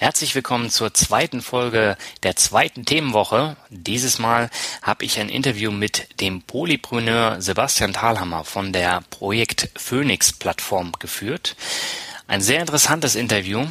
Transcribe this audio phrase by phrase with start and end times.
[0.00, 3.58] Herzlich willkommen zur zweiten Folge der zweiten Themenwoche.
[3.68, 4.48] Dieses Mal
[4.80, 11.54] habe ich ein Interview mit dem Polypreneur Sebastian Thalhammer von der Projekt Phoenix Plattform geführt.
[12.26, 13.66] Ein sehr interessantes Interview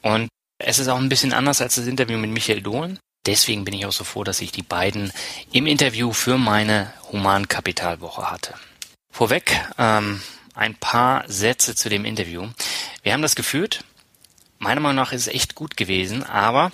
[0.00, 2.98] und es ist auch ein bisschen anders als das Interview mit Michael Dohlen.
[3.26, 5.12] Deswegen bin ich auch so froh, dass ich die beiden
[5.52, 8.54] im Interview für meine Humankapitalwoche hatte.
[9.12, 10.22] Vorweg ähm,
[10.54, 12.48] ein paar Sätze zu dem Interview.
[13.02, 13.84] Wir haben das geführt.
[14.58, 16.72] Meiner Meinung nach ist es echt gut gewesen, aber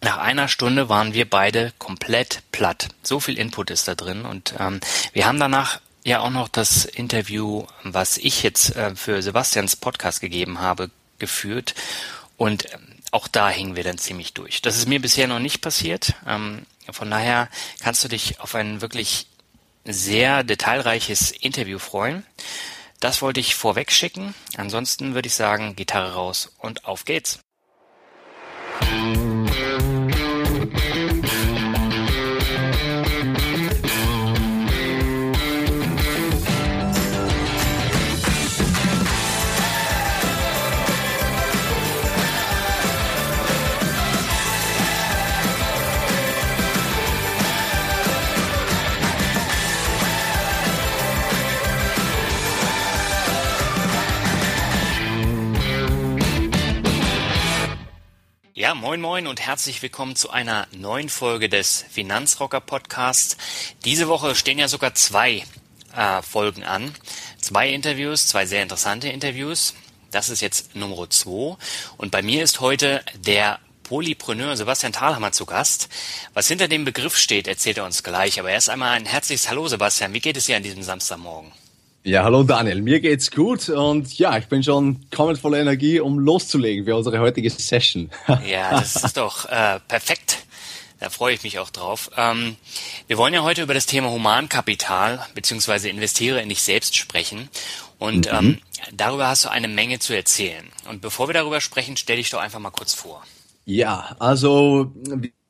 [0.00, 2.88] nach einer Stunde waren wir beide komplett platt.
[3.02, 4.80] So viel Input ist da drin und ähm,
[5.12, 10.20] wir haben danach ja auch noch das Interview, was ich jetzt äh, für Sebastians Podcast
[10.20, 11.74] gegeben habe, geführt
[12.36, 14.62] und ähm, auch da hingen wir dann ziemlich durch.
[14.62, 16.14] Das ist mir bisher noch nicht passiert.
[16.26, 17.48] Ähm, von daher
[17.80, 19.28] kannst du dich auf ein wirklich
[19.84, 22.24] sehr detailreiches Interview freuen.
[23.02, 24.32] Das wollte ich vorweg schicken.
[24.56, 27.40] Ansonsten würde ich sagen, Gitarre raus und auf geht's.
[58.74, 63.36] Moin moin und herzlich willkommen zu einer neuen Folge des Finanzrocker Podcasts.
[63.84, 65.44] Diese Woche stehen ja sogar zwei
[65.94, 66.94] äh, Folgen an.
[67.38, 69.74] Zwei Interviews, zwei sehr interessante Interviews.
[70.10, 71.58] Das ist jetzt Nummer zwei.
[71.98, 75.90] Und bei mir ist heute der Polypreneur Sebastian Thalhammer zu Gast.
[76.32, 78.40] Was hinter dem Begriff steht, erzählt er uns gleich.
[78.40, 80.14] Aber erst einmal ein herzliches Hallo Sebastian.
[80.14, 81.52] Wie geht es dir an diesem Samstagmorgen?
[82.04, 86.18] Ja, hallo Daniel, mir geht's gut und ja, ich bin schon komplett voller Energie, um
[86.18, 88.10] loszulegen für unsere heutige Session.
[88.44, 90.38] ja, das ist doch äh, perfekt.
[90.98, 92.10] Da freue ich mich auch drauf.
[92.16, 92.56] Ähm,
[93.06, 97.48] wir wollen ja heute über das Thema Humankapital beziehungsweise investiere in dich selbst sprechen.
[98.00, 98.36] Und mhm.
[98.36, 98.58] ähm,
[98.92, 100.64] darüber hast du eine Menge zu erzählen.
[100.88, 103.22] Und bevor wir darüber sprechen, stell dich doch einfach mal kurz vor.
[103.64, 104.92] Ja, also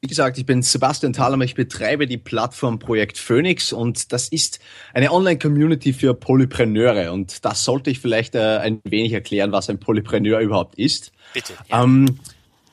[0.03, 4.59] wie gesagt, ich bin Sebastian Thalhammer, ich betreibe die Plattform Projekt Phoenix und das ist
[4.95, 9.79] eine Online-Community für Polypreneure und das sollte ich vielleicht äh, ein wenig erklären, was ein
[9.79, 11.13] Polypreneur überhaupt ist.
[11.33, 11.53] Bitte.
[11.69, 11.85] Ja.
[11.85, 12.19] Ähm,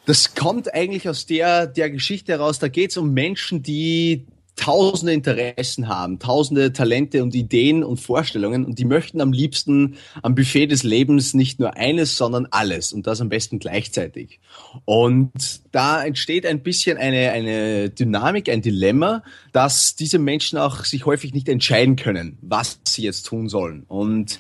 [0.07, 4.25] das kommt eigentlich aus der, der Geschichte heraus, da geht es um Menschen, die
[4.55, 10.35] tausende Interessen haben, tausende Talente und Ideen und Vorstellungen und die möchten am liebsten am
[10.35, 14.39] Buffet des Lebens nicht nur eines, sondern alles und das am besten gleichzeitig.
[14.85, 19.23] Und da entsteht ein bisschen eine, eine Dynamik, ein Dilemma,
[19.53, 23.85] dass diese Menschen auch sich häufig nicht entscheiden können, was sie jetzt tun sollen.
[23.87, 24.39] Und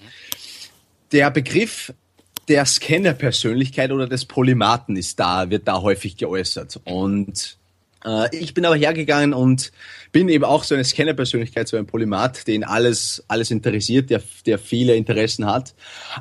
[1.11, 1.93] der Begriff
[2.49, 6.81] der Scanner-Persönlichkeit oder des Polymathen ist da, wird da häufig geäußert.
[6.83, 7.57] Und
[8.03, 9.71] äh, ich bin aber hergegangen und
[10.11, 14.57] bin eben auch so eine Scanner-Persönlichkeit, so ein Polymath, den alles, alles interessiert, der, der
[14.57, 15.75] viele Interessen hat,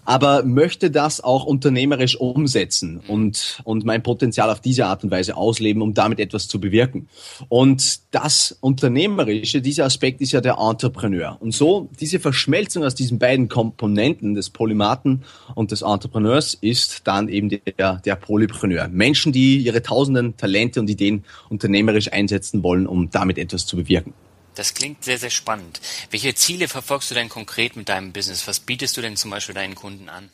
[0.05, 5.37] aber möchte das auch unternehmerisch umsetzen und, und mein Potenzial auf diese Art und Weise
[5.37, 7.09] ausleben, um damit etwas zu bewirken.
[7.49, 11.39] Und das Unternehmerische, dieser Aspekt ist ja der Entrepreneur.
[11.41, 15.25] Und so, diese Verschmelzung aus diesen beiden Komponenten des Polymathen
[15.55, 18.89] und des Entrepreneurs ist dann eben der, der Polypreneur.
[18.89, 24.15] Menschen, die ihre tausenden Talente und Ideen unternehmerisch einsetzen wollen, um damit etwas zu bewirken.
[24.55, 25.81] Das klingt sehr, sehr spannend.
[26.11, 28.49] Welche Ziele verfolgst du denn konkret mit deinem Business?
[28.49, 30.31] Was bietest du denn zum Beispiel deinen Kunden an?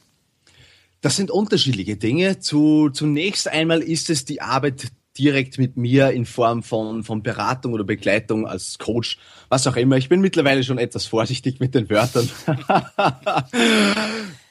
[1.02, 2.40] Das sind unterschiedliche Dinge.
[2.40, 7.74] Zu, zunächst einmal ist es die Arbeit direkt mit mir in Form von, von Beratung
[7.74, 9.18] oder Begleitung als Coach,
[9.48, 9.96] was auch immer.
[9.96, 12.28] Ich bin mittlerweile schon etwas vorsichtig mit den Wörtern.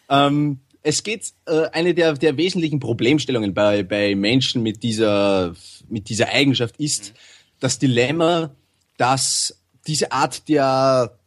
[0.09, 5.55] ähm, es geht, äh, eine der, der wesentlichen Problemstellungen bei, bei Menschen mit dieser,
[5.89, 7.17] mit dieser Eigenschaft ist mhm.
[7.59, 8.55] das Dilemma,
[8.97, 11.17] dass diese Art der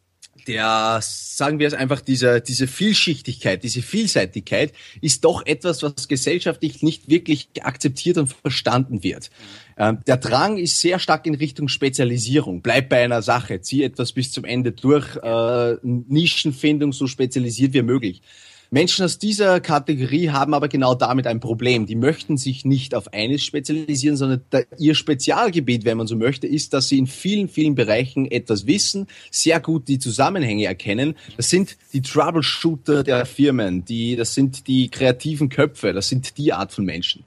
[0.47, 6.81] der, sagen wir es einfach, diese, diese Vielschichtigkeit, diese Vielseitigkeit ist doch etwas, was gesellschaftlich
[6.81, 9.29] nicht wirklich akzeptiert und verstanden wird.
[9.77, 12.61] Ähm, der Drang ist sehr stark in Richtung Spezialisierung.
[12.61, 17.81] Bleib bei einer Sache, zieh etwas bis zum Ende durch, äh, Nischenfindung so spezialisiert wie
[17.81, 18.21] möglich.
[18.69, 21.85] Menschen aus dieser Kategorie haben aber genau damit ein Problem.
[21.85, 26.47] Die möchten sich nicht auf eines spezialisieren, sondern da, ihr Spezialgebiet, wenn man so möchte,
[26.47, 31.15] ist, dass sie in vielen, vielen Bereichen etwas wissen, sehr gut die Zusammenhänge erkennen.
[31.37, 36.53] Das sind die Troubleshooter der Firmen, die, das sind die kreativen Köpfe, das sind die
[36.53, 37.23] Art von Menschen.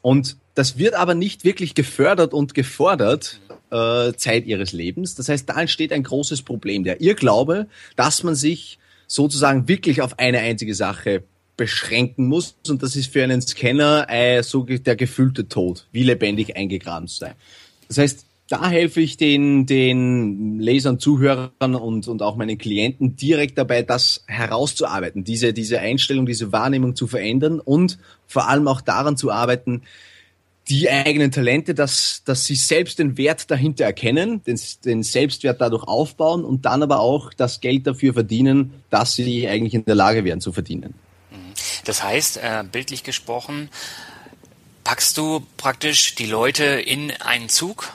[0.00, 3.40] Und das wird aber nicht wirklich gefördert und gefordert
[3.70, 5.14] äh, Zeit ihres Lebens.
[5.14, 6.84] Das heißt, da entsteht ein großes Problem.
[6.84, 8.78] Der Irrglaube, dass man sich
[9.12, 11.24] sozusagen wirklich auf eine einzige Sache
[11.58, 12.56] beschränken muss.
[12.68, 17.18] Und das ist für einen Scanner äh, so der gefühlte Tod, wie lebendig eingegraben zu
[17.18, 17.34] sein.
[17.88, 23.58] Das heißt, da helfe ich den, den Lesern, Zuhörern und, und auch meinen Klienten direkt
[23.58, 29.16] dabei, das herauszuarbeiten, diese, diese Einstellung, diese Wahrnehmung zu verändern und vor allem auch daran
[29.16, 29.82] zu arbeiten,
[30.68, 35.84] die eigenen Talente, dass, dass sie selbst den Wert dahinter erkennen, den, den Selbstwert dadurch
[35.84, 40.24] aufbauen und dann aber auch das Geld dafür verdienen, dass sie eigentlich in der Lage
[40.24, 40.94] wären zu verdienen.
[41.30, 41.36] Mhm.
[41.84, 43.70] Das heißt, äh, bildlich gesprochen,
[44.84, 47.92] packst du praktisch die Leute in einen Zug,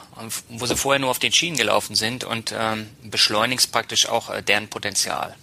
[0.49, 4.41] wo sie vorher nur auf den Schienen gelaufen sind und ähm, beschleunigst praktisch auch äh,
[4.43, 5.35] deren Potenzial.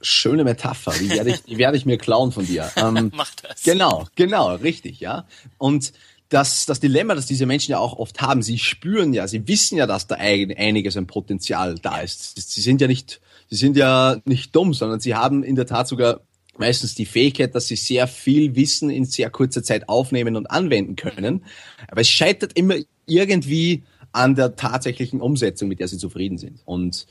[0.00, 2.70] Schöne Metapher, die werde ich, die werde ich mir klauen von dir.
[2.76, 3.62] Ähm, Mach das.
[3.62, 5.26] Genau, genau, richtig, ja.
[5.56, 5.92] Und
[6.34, 9.78] das, das Dilemma, das diese Menschen ja auch oft haben, sie spüren ja, sie wissen
[9.78, 12.52] ja, dass da einiges an Potenzial da ist.
[12.52, 15.86] Sie sind ja nicht, sie sind ja nicht dumm, sondern sie haben in der Tat
[15.86, 16.22] sogar
[16.58, 20.96] meistens die Fähigkeit, dass sie sehr viel Wissen in sehr kurzer Zeit aufnehmen und anwenden
[20.96, 21.44] können.
[21.88, 22.74] Aber es scheitert immer
[23.06, 26.62] irgendwie an der tatsächlichen Umsetzung, mit der sie zufrieden sind.
[26.64, 27.06] Und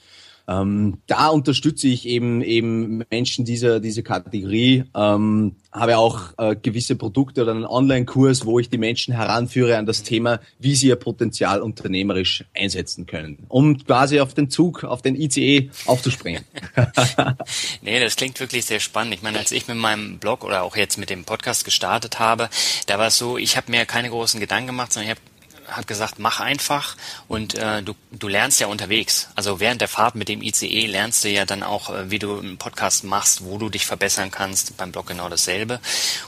[0.47, 4.83] ähm, da unterstütze ich eben eben Menschen dieser diese Kategorie.
[4.95, 9.85] Ähm, habe auch äh, gewisse Produkte oder einen Online-Kurs, wo ich die Menschen heranführe an
[9.85, 15.01] das Thema, wie sie ihr Potenzial unternehmerisch einsetzen können, um quasi auf den Zug, auf
[15.01, 16.43] den ICE aufzuspringen.
[17.81, 19.15] nee, das klingt wirklich sehr spannend.
[19.15, 22.49] Ich meine, als ich mit meinem Blog oder auch jetzt mit dem Podcast gestartet habe,
[22.85, 25.32] da war es so, ich habe mir keine großen Gedanken gemacht, sondern ich habe
[25.67, 26.95] hat gesagt, mach einfach
[27.27, 29.29] und äh, du, du lernst ja unterwegs.
[29.35, 32.39] Also während der Fahrt mit dem ICE lernst du ja dann auch, äh, wie du
[32.39, 34.77] einen Podcast machst, wo du dich verbessern kannst.
[34.77, 35.79] Beim Blog genau dasselbe.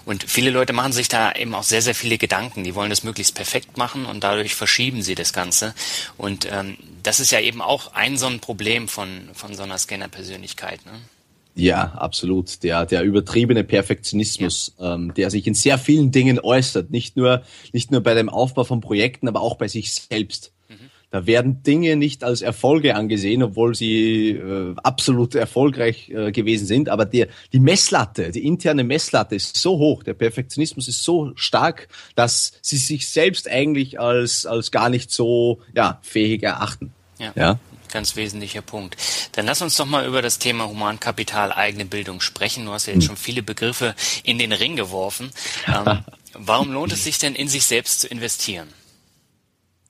[0.06, 2.64] Und viele Leute machen sich da eben auch sehr, sehr viele Gedanken.
[2.64, 5.74] Die wollen das möglichst perfekt machen und dadurch verschieben sie das Ganze.
[6.18, 9.78] Und ähm, das ist ja eben auch ein so ein Problem von, von so einer
[9.78, 10.86] Scanner-Persönlichkeit.
[10.86, 10.94] Ne?
[11.56, 12.64] Ja, absolut.
[12.64, 14.96] Der, der übertriebene Perfektionismus, ja.
[14.96, 16.92] ähm, der sich in sehr vielen Dingen äußert.
[16.92, 20.52] Nicht nur, nicht nur bei dem Aufbau von Projekten, aber auch bei sich selbst.
[20.68, 20.90] Mhm.
[21.12, 26.90] Da werden Dinge nicht als Erfolge angesehen, obwohl sie äh, absolut erfolgreich äh, gewesen sind.
[26.90, 31.88] Aber der, die Messlatte, die interne Messlatte ist so hoch, der Perfektionismus ist so stark,
[32.16, 36.92] dass sie sich selbst eigentlich als, als gar nicht so ja, fähig erachten.
[37.18, 37.32] Ja.
[37.38, 37.60] ja
[37.96, 38.98] ganz wesentlicher Punkt.
[39.32, 42.66] Dann lass uns doch mal über das Thema Humankapital, eigene Bildung sprechen.
[42.66, 43.08] Du hast ja jetzt hm.
[43.08, 45.32] schon viele Begriffe in den Ring geworfen.
[45.66, 46.04] Ähm,
[46.34, 48.68] warum lohnt es sich denn, in sich selbst zu investieren?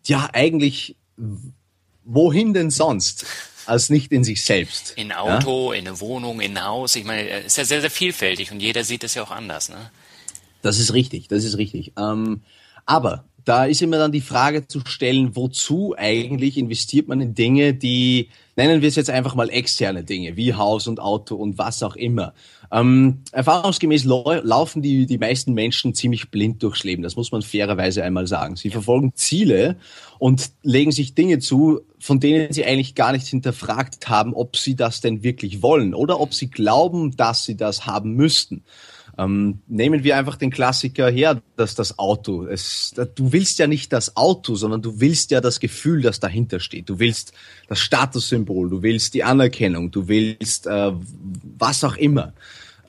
[0.05, 0.95] Ja, eigentlich,
[2.03, 3.25] wohin denn sonst?
[3.67, 4.93] als nicht in sich selbst.
[4.95, 5.79] In ein Auto, ja?
[5.79, 6.95] in eine Wohnung, in ein Haus.
[6.95, 9.69] Ich meine, es ist ja sehr, sehr vielfältig und jeder sieht es ja auch anders.
[9.69, 9.89] Ne?
[10.61, 11.93] Das ist richtig, das ist richtig.
[11.97, 12.43] Ähm,
[12.85, 17.75] aber da ist immer dann die Frage zu stellen, wozu eigentlich investiert man in Dinge,
[17.75, 21.83] die, nennen wir es jetzt einfach mal externe Dinge, wie Haus und Auto und was
[21.83, 22.33] auch immer.
[22.71, 28.03] Ähm, erfahrungsgemäß laufen die, die meisten Menschen ziemlich blind durchs Leben, das muss man fairerweise
[28.03, 28.55] einmal sagen.
[28.55, 29.77] Sie verfolgen Ziele
[30.17, 34.75] und legen sich Dinge zu, von denen sie eigentlich gar nicht hinterfragt haben, ob sie
[34.75, 38.63] das denn wirklich wollen oder ob sie glauben, dass sie das haben müssten.
[39.17, 42.45] Ähm, nehmen wir einfach den Klassiker her, dass das Auto.
[42.45, 46.59] Es, du willst ja nicht das Auto, sondern du willst ja das Gefühl, das dahinter
[46.59, 46.89] steht.
[46.89, 47.31] Du willst
[47.67, 50.91] das Statussymbol, du willst die Anerkennung, du willst äh,
[51.57, 52.33] was auch immer.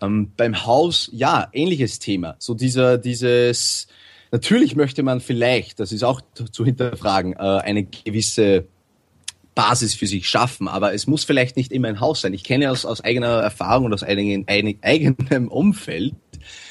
[0.03, 2.35] Ähm, beim Haus, ja, ähnliches Thema.
[2.39, 3.87] So dieser, dieses,
[4.33, 8.67] natürlich möchte man vielleicht, das ist auch zu hinterfragen, äh, eine gewisse
[9.57, 12.35] Basis für sich schaffen, aber es muss vielleicht nicht immer ein Haus sein.
[12.35, 14.45] Ich kenne aus, aus eigener Erfahrung und aus eigenem,
[14.83, 16.15] eigenem Umfeld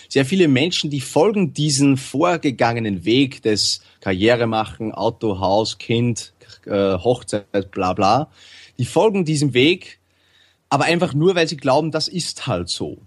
[0.07, 6.33] sehr viele Menschen, die folgen diesen vorgegangenen Weg des Karriere machen, Auto, Haus, Kind,
[6.65, 8.29] äh, Hochzeit, bla bla.
[8.77, 9.99] Die folgen diesem Weg,
[10.69, 12.99] aber einfach nur, weil sie glauben, das ist halt so.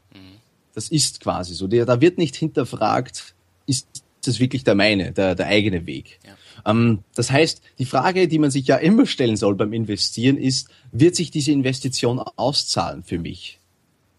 [0.74, 1.66] Das ist quasi so.
[1.66, 3.34] Da wird nicht hinterfragt,
[3.66, 3.88] ist
[4.24, 6.18] das wirklich der meine, der, der eigene Weg.
[6.24, 6.37] Ja.
[6.66, 10.68] Ähm, das heißt, die Frage, die man sich ja immer stellen soll beim Investieren, ist,
[10.92, 13.60] wird sich diese Investition auszahlen für mich?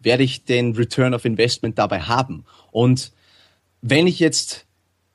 [0.02, 2.46] Werde ich den Return of Investment dabei haben?
[2.72, 3.12] Und
[3.82, 4.66] wenn ich jetzt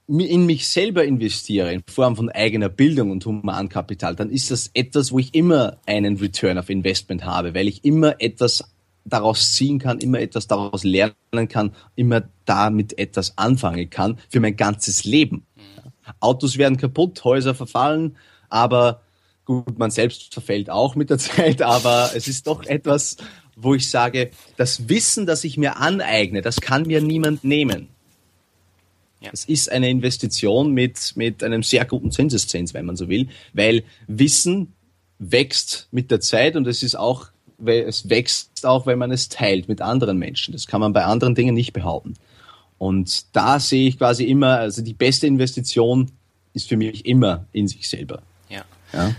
[0.07, 5.13] in mich selber investiere in Form von eigener Bildung und Humankapital, dann ist das etwas,
[5.13, 8.65] wo ich immer einen Return of Investment habe, weil ich immer etwas
[9.05, 14.57] daraus ziehen kann, immer etwas daraus lernen kann, immer damit etwas anfangen kann für mein
[14.57, 15.47] ganzes Leben.
[16.21, 18.17] Autos werden kaputt, Häuser verfallen,
[18.49, 19.03] aber
[19.45, 23.17] gut, man selbst verfällt auch mit der Zeit, aber es ist doch etwas,
[23.57, 27.89] wo ich sage, das Wissen, das ich mir aneigne, das kann mir niemand nehmen.
[29.21, 29.31] Ja.
[29.33, 33.85] Es ist eine Investition mit, mit einem sehr guten Zinseszins, wenn man so will, weil
[34.07, 34.75] Wissen
[35.19, 37.29] wächst mit der Zeit und es ist auch,
[37.65, 40.53] es wächst auch, wenn man es teilt mit anderen Menschen.
[40.53, 42.15] Das kann man bei anderen Dingen nicht behaupten.
[42.85, 46.13] Und da sehe ich quasi immer, also die beste Investition
[46.53, 48.21] ist für mich immer in sich selber.
[48.51, 48.63] Ja.
[48.93, 49.15] ja?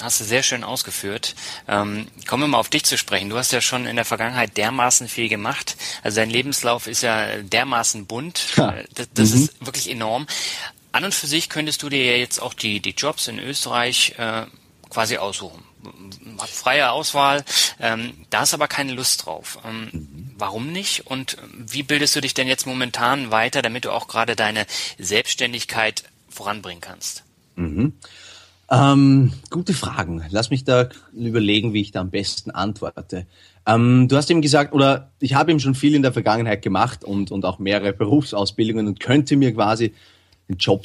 [0.00, 1.34] Hast du sehr schön ausgeführt.
[1.68, 3.28] Ähm, kommen wir mal auf dich zu sprechen.
[3.28, 5.76] Du hast ja schon in der Vergangenheit dermaßen viel gemacht.
[6.02, 8.54] Also dein Lebenslauf ist ja dermaßen bunt.
[8.56, 8.70] Ja.
[8.70, 9.42] Äh, das, das mhm.
[9.42, 10.26] ist wirklich enorm.
[10.92, 14.14] An und für sich könntest du dir ja jetzt auch die, die Jobs in Österreich
[14.16, 14.46] äh,
[14.92, 15.62] quasi aussuchen.
[16.38, 17.44] Hat freie Auswahl.
[17.80, 19.58] Ähm, da hast aber keine Lust drauf.
[19.64, 20.30] Ähm, mhm.
[20.36, 21.06] Warum nicht?
[21.06, 24.66] Und wie bildest du dich denn jetzt momentan weiter, damit du auch gerade deine
[24.98, 27.24] Selbstständigkeit voranbringen kannst?
[27.56, 27.94] Mhm.
[28.70, 30.24] Ähm, gute Fragen.
[30.30, 33.26] Lass mich da überlegen, wie ich da am besten antworte.
[33.66, 37.02] Ähm, du hast ihm gesagt, oder ich habe ihm schon viel in der Vergangenheit gemacht
[37.02, 39.94] und, und auch mehrere Berufsausbildungen und könnte mir quasi
[40.48, 40.84] den Job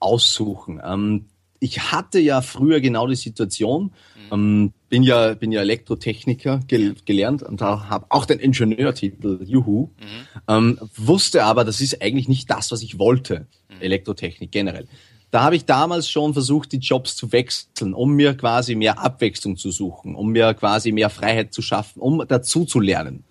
[0.00, 0.80] aussuchen.
[0.84, 1.26] Ähm,
[1.64, 4.32] ich hatte ja früher genau die Situation, mhm.
[4.32, 10.40] ähm, bin ja bin ja Elektrotechniker gel gelernt und habe auch den Ingenieurtitel, juhu, mhm.
[10.46, 13.80] ähm, wusste aber, das ist eigentlich nicht das, was ich wollte, mhm.
[13.80, 14.86] Elektrotechnik generell.
[15.30, 19.56] Da habe ich damals schon versucht, die Jobs zu wechseln, um mir quasi mehr Abwechslung
[19.56, 23.24] zu suchen, um mir quasi mehr Freiheit zu schaffen, um dazu zu lernen.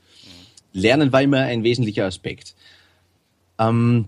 [0.73, 2.55] Lernen war immer ein wesentlicher Aspekt.
[3.59, 4.07] Ähm,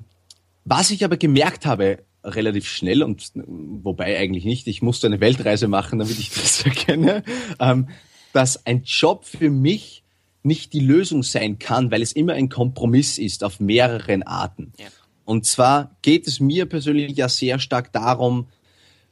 [0.66, 5.68] was ich aber gemerkt habe, relativ schnell und wobei eigentlich nicht, ich musste eine Weltreise
[5.68, 7.24] machen, damit ich das erkenne,
[7.60, 7.90] ähm,
[8.34, 10.04] dass ein Job für mich
[10.44, 14.74] nicht die Lösung sein kann, weil es immer ein Kompromiss ist auf mehreren Arten.
[14.78, 14.88] Ja.
[15.24, 18.48] Und zwar geht es mir persönlich ja sehr stark darum,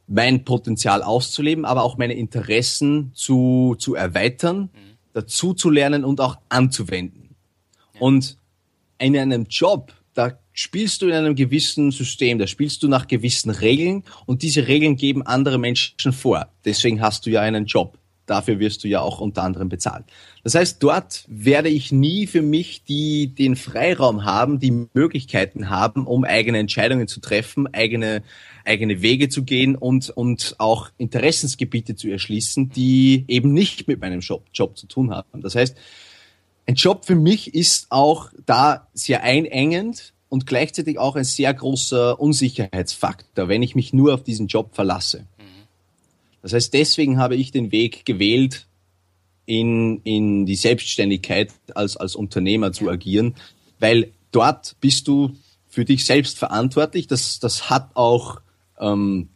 [0.07, 4.97] mein Potenzial auszuleben, aber auch meine Interessen zu, zu erweitern, mhm.
[5.13, 7.35] dazu zu lernen und auch anzuwenden.
[7.95, 8.01] Ja.
[8.01, 8.37] Und
[8.99, 13.49] in einem Job, da spielst du in einem gewissen System, da spielst du nach gewissen
[13.49, 16.47] Regeln und diese Regeln geben andere Menschen vor.
[16.65, 17.97] Deswegen hast du ja einen Job.
[18.25, 20.05] Dafür wirst du ja auch unter anderem bezahlt.
[20.45, 26.07] Das heißt, dort werde ich nie für mich die, den Freiraum haben, die Möglichkeiten haben,
[26.07, 28.23] um eigene Entscheidungen zu treffen, eigene,
[28.63, 34.21] eigene Wege zu gehen und, und auch Interessensgebiete zu erschließen, die eben nicht mit meinem
[34.21, 35.41] Job, Job zu tun haben.
[35.41, 35.75] Das heißt,
[36.65, 42.19] ein Job für mich ist auch da sehr einengend und gleichzeitig auch ein sehr großer
[42.19, 45.27] Unsicherheitsfaktor, wenn ich mich nur auf diesen Job verlasse.
[46.41, 48.67] Das heißt, deswegen habe ich den Weg gewählt,
[49.45, 53.35] in, in die Selbstständigkeit als, als Unternehmer zu agieren,
[53.79, 55.35] weil dort bist du
[55.67, 57.07] für dich selbst verantwortlich.
[57.07, 58.39] Das, das hat auch,
[58.79, 59.29] ähm,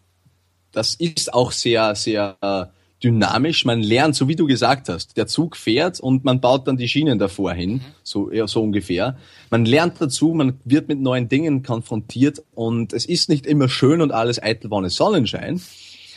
[0.72, 2.66] das ist auch sehr, sehr äh,
[3.04, 3.66] dynamisch.
[3.66, 6.88] Man lernt, so wie du gesagt hast, der Zug fährt und man baut dann die
[6.88, 7.82] Schienen davor hin, mhm.
[8.04, 9.18] so, ja, so ungefähr.
[9.50, 14.02] Man lernt dazu, man wird mit neuen Dingen konfrontiert und es ist nicht immer schön
[14.02, 15.62] und alles eitel Wonne Sonnenschein,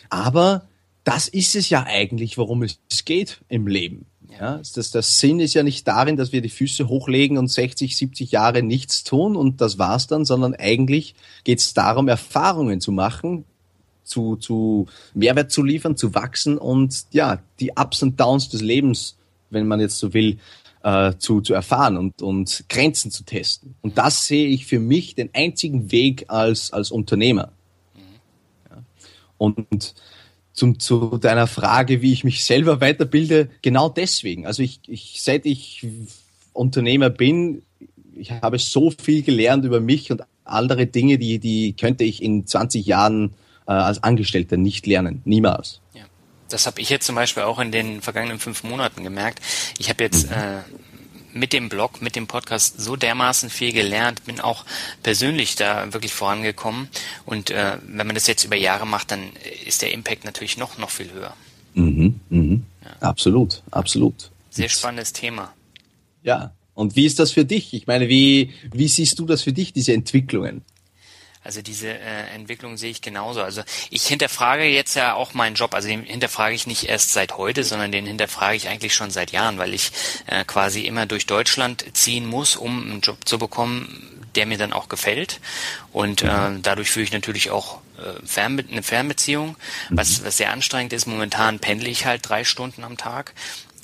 [0.08, 0.68] aber
[1.04, 4.06] das ist es ja eigentlich, worum es geht im Leben.
[4.38, 7.96] Ja, das, das Sinn ist ja nicht darin, dass wir die Füße hochlegen und 60,
[7.96, 12.92] 70 Jahre nichts tun und das war's dann, sondern eigentlich geht es darum, Erfahrungen zu
[12.92, 13.44] machen,
[14.04, 19.16] zu, zu Mehrwert zu liefern, zu wachsen und ja, die Ups und Downs des Lebens,
[19.50, 20.38] wenn man jetzt so will,
[20.82, 23.74] äh, zu, zu erfahren und, und Grenzen zu testen.
[23.82, 27.52] Und das sehe ich für mich den einzigen Weg als, als Unternehmer.
[28.68, 28.82] Ja.
[29.38, 29.94] Und
[30.52, 34.46] zum, zu deiner Frage, wie ich mich selber weiterbilde, genau deswegen.
[34.46, 35.86] Also ich, ich seit ich
[36.52, 37.62] Unternehmer bin,
[38.14, 42.46] ich habe so viel gelernt über mich und andere Dinge, die, die könnte ich in
[42.46, 43.34] 20 Jahren
[43.66, 45.22] äh, als Angestellter nicht lernen.
[45.24, 45.80] Niemals.
[45.94, 46.02] Ja.
[46.48, 49.40] Das habe ich jetzt zum Beispiel auch in den vergangenen fünf Monaten gemerkt.
[49.78, 50.36] Ich habe jetzt mhm.
[50.36, 50.62] äh,
[51.32, 54.64] mit dem Blog, mit dem Podcast so dermaßen viel gelernt, bin auch
[55.02, 56.88] persönlich da wirklich vorangekommen.
[57.24, 59.30] Und äh, wenn man das jetzt über Jahre macht, dann
[59.66, 61.34] ist der Impact natürlich noch, noch viel höher.
[61.74, 62.64] Mhm, mhm.
[62.84, 63.08] Ja.
[63.08, 64.30] Absolut, absolut.
[64.50, 65.52] Sehr spannendes Thema.
[66.22, 66.52] Ja.
[66.74, 67.74] Und wie ist das für dich?
[67.74, 70.62] Ich meine, wie, wie siehst du das für dich, diese Entwicklungen?
[71.42, 73.42] Also diese äh, Entwicklung sehe ich genauso.
[73.42, 75.74] Also ich hinterfrage jetzt ja auch meinen Job.
[75.74, 79.32] Also den hinterfrage ich nicht erst seit heute, sondern den hinterfrage ich eigentlich schon seit
[79.32, 79.90] Jahren, weil ich
[80.26, 84.74] äh, quasi immer durch Deutschland ziehen muss, um einen Job zu bekommen, der mir dann
[84.74, 85.40] auch gefällt.
[85.92, 89.56] Und äh, dadurch führe ich natürlich auch äh, Fernbe eine Fernbeziehung,
[89.88, 91.06] was, was sehr anstrengend ist.
[91.06, 93.32] Momentan pendle ich halt drei Stunden am Tag.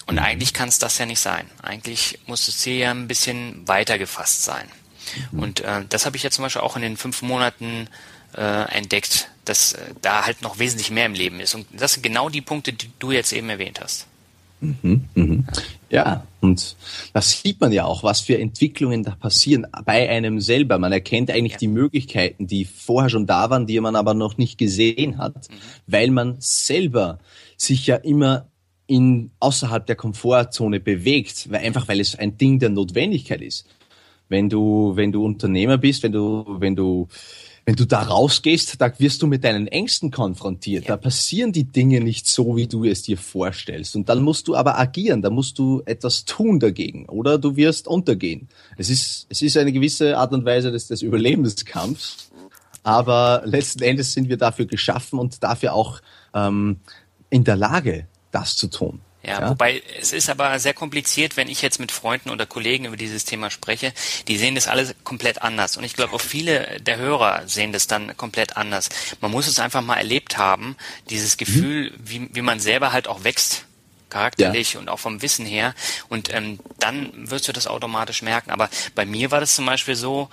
[0.07, 1.51] Und eigentlich kann es das ja nicht sein.
[1.63, 4.71] Eigentlich muss das Ziel ja ein bisschen weiter gefasst sein.
[5.33, 5.39] Mhm.
[5.39, 7.89] Und äh, das habe ich ja zum Beispiel auch in den fünf Monaten
[8.37, 11.55] äh, entdeckt, dass äh, da halt noch wesentlich mehr im Leben ist.
[11.55, 14.07] Und das sind genau die Punkte, die du jetzt eben erwähnt hast.
[14.61, 15.45] Mhm, mhm.
[15.91, 16.77] Ja, und
[17.13, 20.79] das sieht man ja auch, was für Entwicklungen da passieren bei einem selber.
[20.79, 21.59] Man erkennt eigentlich ja.
[21.59, 25.55] die Möglichkeiten, die vorher schon da waren, die man aber noch nicht gesehen hat, mhm.
[25.87, 27.19] weil man selber
[27.57, 28.47] sich ja immer
[28.87, 33.67] in außerhalb der Komfortzone bewegt, weil einfach weil es ein Ding der Notwendigkeit ist.
[34.28, 37.09] Wenn du wenn du Unternehmer bist, wenn du wenn du
[37.66, 40.85] wenn du da rausgehst, da wirst du mit deinen Ängsten konfrontiert.
[40.85, 40.95] Ja.
[40.95, 43.97] Da passieren die Dinge nicht so, wie du es dir vorstellst.
[43.97, 47.88] Und dann musst du aber agieren, da musst du etwas tun dagegen oder du wirst
[47.88, 48.49] untergehen.
[48.76, 52.30] Es ist, es ist eine gewisse Art und Weise des, des Überlebenskampfs,
[52.85, 56.00] aber letzten Endes sind wir dafür geschaffen und dafür auch
[56.35, 56.76] ähm,
[57.30, 59.00] in der Lage, das zu tun.
[59.26, 62.85] Ja, ja, wobei es ist aber sehr kompliziert, wenn ich jetzt mit Freunden oder Kollegen
[62.85, 63.92] über dieses Thema spreche.
[64.28, 65.76] Die sehen das alles komplett anders.
[65.76, 68.88] Und ich glaube, auch viele der Hörer sehen das dann komplett anders.
[69.21, 70.76] Man muss es einfach mal erlebt haben,
[71.11, 71.38] dieses mhm.
[71.38, 71.95] Gefühl, mhm.
[71.99, 73.64] wie, wie man selber halt auch wächst
[74.11, 74.80] charakterlich ja.
[74.80, 75.75] und auch vom Wissen her.
[76.09, 78.52] Und ähm, dann wirst du das automatisch merken.
[78.52, 80.30] Aber bei mir war das zum Beispiel so,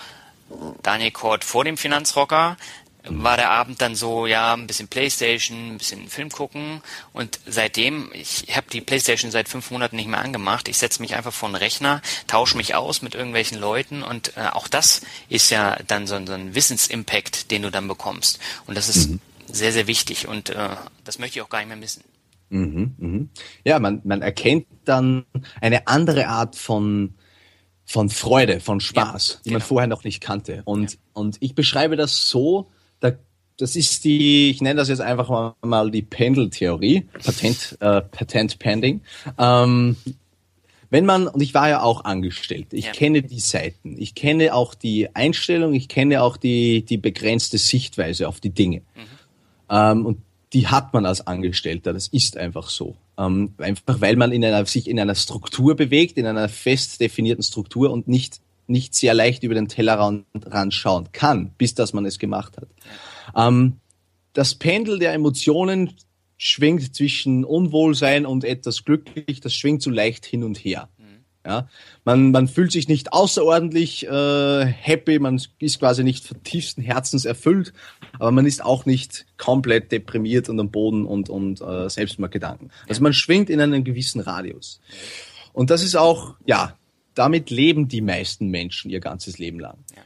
[0.83, 2.57] Daniel Kort vor dem Finanzrocker,
[3.05, 6.81] war der Abend dann so, ja, ein bisschen Playstation, ein bisschen Film gucken
[7.11, 11.15] und seitdem, ich habe die Playstation seit fünf Monaten nicht mehr angemacht, ich setze mich
[11.15, 15.49] einfach vor den Rechner, tausche mich aus mit irgendwelchen Leuten und äh, auch das ist
[15.49, 19.19] ja dann so, so ein Wissensimpact, den du dann bekommst und das ist mhm.
[19.51, 20.69] sehr, sehr wichtig und äh,
[21.03, 22.03] das möchte ich auch gar nicht mehr missen.
[22.49, 23.29] Mhm, mhm.
[23.65, 25.25] Ja, man, man erkennt dann
[25.59, 27.15] eine andere Art von
[27.85, 29.59] von Freude, von Spaß, ja, die genau.
[29.59, 30.61] man vorher noch nicht kannte.
[30.63, 30.97] Und, ja.
[31.11, 32.71] und ich beschreibe das so,
[33.03, 33.11] da,
[33.57, 39.01] das ist die, ich nenne das jetzt einfach mal, die Pendeltheorie, Patent, äh, Patent Pending.
[39.37, 39.97] Ähm,
[40.89, 42.91] wenn man, und ich war ja auch angestellt, ich ja.
[42.91, 48.27] kenne die Seiten, ich kenne auch die Einstellung, ich kenne auch die, die begrenzte Sichtweise
[48.27, 48.79] auf die Dinge.
[48.79, 49.01] Mhm.
[49.69, 50.21] Ähm, und
[50.53, 52.95] die hat man als Angestellter, das ist einfach so.
[53.17, 57.43] Ähm, einfach weil man in einer, sich in einer Struktur bewegt, in einer fest definierten
[57.43, 60.25] Struktur und nicht nicht sehr leicht über den Tellerrand
[60.69, 62.67] schauen kann, bis dass man es gemacht hat.
[63.35, 63.77] Ähm,
[64.33, 65.91] das Pendel der Emotionen
[66.37, 70.89] schwingt zwischen Unwohlsein und etwas glücklich, das schwingt so leicht hin und her.
[70.97, 71.03] Mhm.
[71.45, 71.67] Ja,
[72.05, 77.73] man, man fühlt sich nicht außerordentlich äh, happy, man ist quasi nicht tiefsten Herzens erfüllt,
[78.17, 82.71] aber man ist auch nicht komplett deprimiert und am Boden und, und äh, Selbstmordgedanken.
[82.87, 84.79] Also man schwingt in einem gewissen Radius.
[85.51, 86.77] Und das ist auch, ja,
[87.15, 89.77] damit leben die meisten Menschen ihr ganzes Leben lang.
[89.95, 90.01] Ja.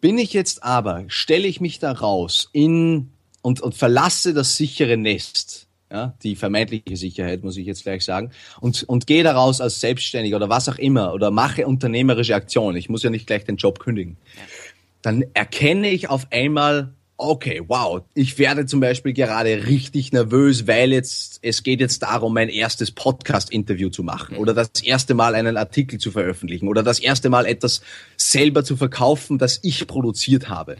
[0.00, 3.10] Bin ich jetzt aber, stelle ich mich da raus in
[3.42, 8.30] und, und verlasse das sichere Nest, ja, die vermeintliche Sicherheit, muss ich jetzt gleich sagen,
[8.60, 12.76] und, und gehe daraus als Selbstständiger oder was auch immer oder mache unternehmerische Aktionen.
[12.76, 14.18] Ich muss ja nicht gleich den Job kündigen.
[14.36, 14.42] Ja.
[15.02, 20.92] Dann erkenne ich auf einmal, okay, wow, ich werde zum Beispiel gerade richtig nervös, weil
[20.92, 25.56] jetzt, es geht jetzt darum, mein erstes Podcast-Interview zu machen oder das erste Mal einen
[25.56, 27.82] Artikel zu veröffentlichen oder das erste Mal etwas
[28.16, 30.76] selber zu verkaufen, das ich produziert habe.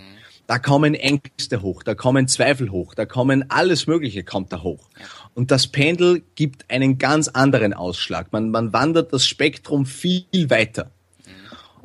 [0.46, 4.88] Da kommen Ängste hoch, da kommen Zweifel hoch, da kommen alles Mögliche kommt da hoch.
[5.34, 8.32] Und das Pendel gibt einen ganz anderen Ausschlag.
[8.32, 10.90] Man, man wandert das Spektrum viel weiter.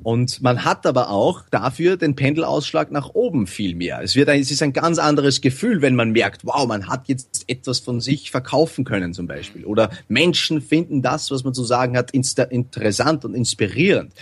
[0.04, 4.02] Und man hat aber auch dafür den Pendelausschlag nach oben viel mehr.
[4.02, 7.08] Es wird ein, es ist ein ganz anderes Gefühl, wenn man merkt, wow, man hat
[7.08, 9.66] jetzt etwas von sich verkaufen können zum Beispiel.
[9.66, 14.14] Oder Menschen finden das, was man zu sagen hat, interessant und inspirierend.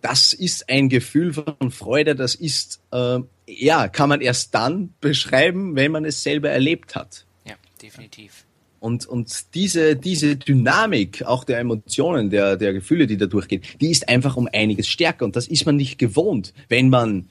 [0.00, 5.76] Das ist ein Gefühl von Freude, das ist, äh, ja, kann man erst dann beschreiben,
[5.76, 7.26] wenn man es selber erlebt hat.
[7.44, 8.45] Ja, definitiv.
[8.78, 13.90] Und, und diese, diese Dynamik auch der Emotionen, der, der Gefühle, die da durchgehen, die
[13.90, 15.24] ist einfach um einiges stärker.
[15.24, 17.28] Und das ist man nicht gewohnt, wenn man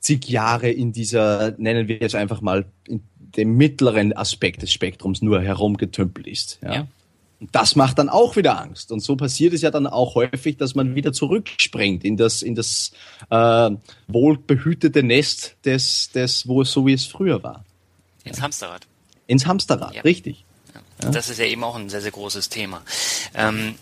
[0.00, 5.22] zig Jahre in dieser, nennen wir jetzt einfach mal, in dem mittleren Aspekt des Spektrums
[5.22, 6.58] nur herumgetümpelt ist.
[6.62, 6.74] Ja.
[6.74, 6.88] ja.
[7.40, 8.90] Und das macht dann auch wieder Angst.
[8.90, 12.54] Und so passiert es ja dann auch häufig, dass man wieder zurückspringt in das, in
[12.54, 12.92] das
[13.30, 13.70] äh,
[14.08, 17.64] wohlbehütete Nest des, des, wo es so wie es früher war.
[18.24, 18.86] Ins Hamsterrad.
[19.28, 20.02] Ins Hamsterrad, ja.
[20.02, 20.44] richtig.
[21.02, 21.10] Ja.
[21.10, 22.82] Das ist ja eben auch ein sehr, sehr großes Thema.
[23.34, 23.76] Ähm,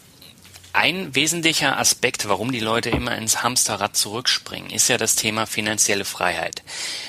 [0.72, 6.04] ein wesentlicher Aspekt, warum die Leute immer ins Hamsterrad zurückspringen, ist ja das Thema finanzielle
[6.04, 6.62] Freiheit.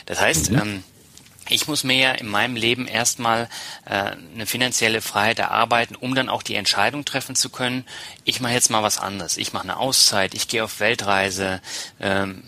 [0.05, 0.59] Das heißt, mhm.
[0.59, 0.83] ähm,
[1.49, 3.49] ich muss mir ja in meinem Leben erstmal
[3.85, 7.85] äh, eine finanzielle Freiheit erarbeiten, um dann auch die Entscheidung treffen zu können,
[8.23, 9.37] ich mache jetzt mal was anderes.
[9.37, 11.61] Ich mache eine Auszeit, ich gehe auf Weltreise,
[11.99, 12.43] ähm,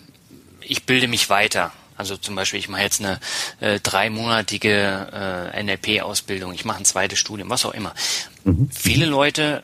[0.60, 1.72] ich bilde mich weiter.
[2.00, 3.20] Also zum Beispiel, ich mache jetzt eine
[3.60, 7.94] äh, dreimonatige äh, NLP-Ausbildung, ich mache ein zweites Studium, was auch immer.
[8.44, 8.70] Mhm.
[8.72, 9.62] Viele Leute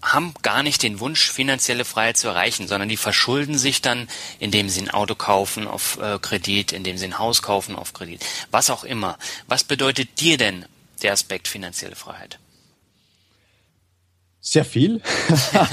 [0.00, 4.70] haben gar nicht den Wunsch, finanzielle Freiheit zu erreichen, sondern die verschulden sich dann, indem
[4.70, 8.70] sie ein Auto kaufen auf äh, Kredit, indem sie ein Haus kaufen auf Kredit, was
[8.70, 9.18] auch immer.
[9.46, 10.64] Was bedeutet dir denn
[11.02, 12.38] der Aspekt finanzielle Freiheit?
[14.40, 15.02] Sehr viel,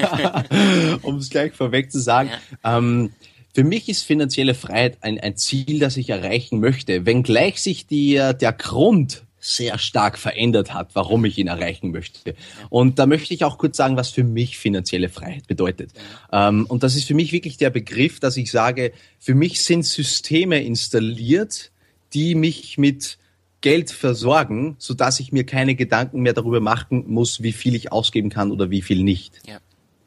[1.03, 2.31] um es gleich vorweg zu sagen.
[2.65, 2.77] Ja.
[2.79, 3.13] Ähm,
[3.56, 8.15] für mich ist finanzielle Freiheit ein, ein Ziel, das ich erreichen möchte, wenngleich sich die,
[8.15, 12.36] der Grund sehr stark verändert hat, warum ich ihn erreichen möchte.
[12.70, 15.91] Und da möchte ich auch kurz sagen, was für mich finanzielle Freiheit bedeutet.
[16.34, 19.86] Ähm, und das ist für mich wirklich der Begriff, dass ich sage, für mich sind
[19.86, 21.72] Systeme installiert,
[22.13, 23.18] die mich mit
[23.62, 27.91] Geld versorgen, so dass ich mir keine Gedanken mehr darüber machen muss, wie viel ich
[27.91, 29.39] ausgeben kann oder wie viel nicht.
[29.48, 29.60] Ja.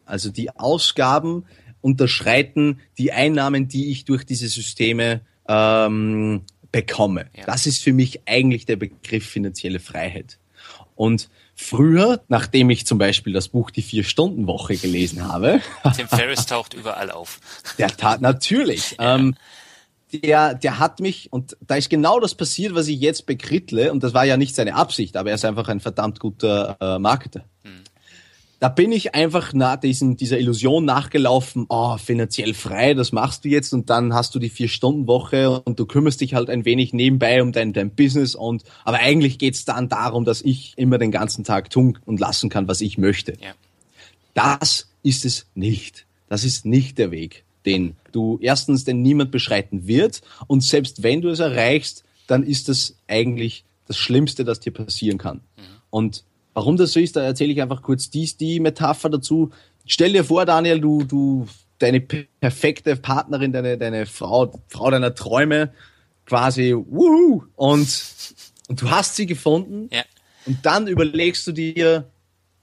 [0.04, 1.44] Also die Ausgaben
[1.80, 7.26] unterschreiten die Einnahmen, die ich durch diese Systeme ähm, bekomme.
[7.36, 7.44] Ja.
[7.46, 10.38] Das ist für mich eigentlich der Begriff finanzielle Freiheit.
[10.94, 15.60] Und früher, nachdem ich zum Beispiel das Buch Die Vier-Stunden-Woche gelesen habe.
[15.96, 17.40] Tim Ferriss taucht überall auf.
[17.78, 18.96] Der tat natürlich.
[18.98, 19.16] Ja.
[19.16, 19.36] Ähm,
[20.12, 24.02] der, der hat mich, und da ist genau das passiert, was ich jetzt bekrittle, und
[24.02, 27.44] das war ja nicht seine Absicht, aber er ist einfach ein verdammt guter äh, Marketer.
[28.60, 33.48] Da bin ich einfach na, diesen, dieser Illusion nachgelaufen, oh, finanziell frei, das machst du
[33.48, 37.40] jetzt und dann hast du die Vier-Stunden-Woche und du kümmerst dich halt ein wenig nebenbei
[37.40, 41.44] um dein, dein Business und aber eigentlich geht's dann darum, dass ich immer den ganzen
[41.44, 43.34] Tag tun und lassen kann, was ich möchte.
[43.40, 43.54] Ja.
[44.34, 46.06] Das ist es nicht.
[46.28, 51.20] Das ist nicht der Weg, den du erstens denn niemand beschreiten wird und selbst wenn
[51.20, 55.36] du es erreichst, dann ist das eigentlich das Schlimmste, das dir passieren kann.
[55.36, 55.62] Mhm.
[55.90, 56.24] Und
[56.58, 59.50] Warum das so ist, da erzähle ich einfach kurz dies, die Metapher dazu.
[59.86, 61.46] Stell dir vor, Daniel, du, du,
[61.78, 65.72] deine perfekte Partnerin, deine, deine Frau, Frau deiner Träume,
[66.26, 68.02] quasi, wuhu, und,
[68.66, 69.88] und du hast sie gefunden.
[69.92, 70.02] Ja.
[70.46, 72.10] Und dann überlegst du dir,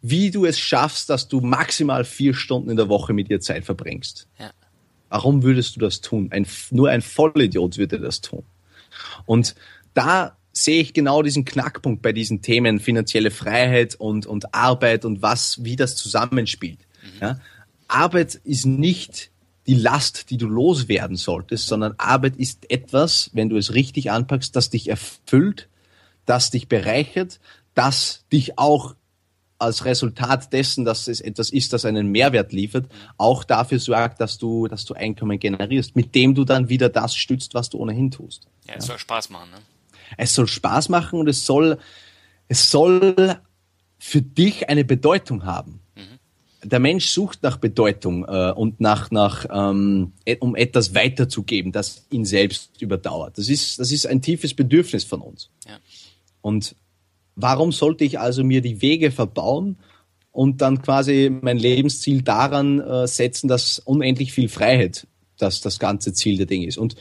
[0.02, 3.64] wie du es schaffst, dass du maximal vier Stunden in der Woche mit ihr Zeit
[3.64, 4.28] verbringst.
[4.38, 4.52] Ja.
[5.08, 6.28] Warum würdest du das tun?
[6.34, 8.44] Ein, nur ein Vollidiot würde das tun.
[9.26, 9.56] Und
[9.94, 15.22] da sehe ich genau diesen Knackpunkt bei diesen Themen finanzielle Freiheit und, und Arbeit und
[15.22, 16.80] was, wie das zusammenspielt.
[17.04, 17.22] Mhm.
[17.22, 17.40] Ja?
[17.88, 19.32] Arbeit ist nicht
[19.68, 24.56] die Last, die du loswerden solltest, sondern Arbeit ist etwas, wenn du es richtig anpackst,
[24.56, 25.68] das dich erfüllt,
[26.26, 27.40] das dich bereichert,
[27.74, 28.96] das dich auch
[29.58, 32.88] als Resultat dessen, dass es etwas ist, das einen Mehrwert liefert,
[33.18, 37.16] auch dafür sorgt, dass du, dass du Einkommen generierst, mit dem du dann wieder das
[37.16, 38.48] stützt, was du ohnehin tust.
[38.68, 39.58] Ja, es soll Spaß machen, ne?
[40.18, 41.78] Es soll Spaß machen und es soll,
[42.48, 43.38] es soll
[43.98, 45.82] für dich eine Bedeutung haben.
[45.96, 46.70] Mhm.
[46.70, 52.26] Der Mensch sucht nach Bedeutung äh, und nach, nach ähm, um etwas weiterzugeben, das ihn
[52.26, 53.38] selbst überdauert.
[53.38, 55.50] Das ist, das ist ein tiefes Bedürfnis von uns.
[55.68, 55.78] Ja.
[56.42, 56.76] Und
[57.36, 59.78] warum sollte ich also mir die Wege verbauen
[60.32, 66.14] und dann quasi mein Lebensziel daran äh, setzen, dass unendlich viel Freiheit das das ganze
[66.14, 66.78] Ziel der Dinge ist.
[66.78, 66.96] Und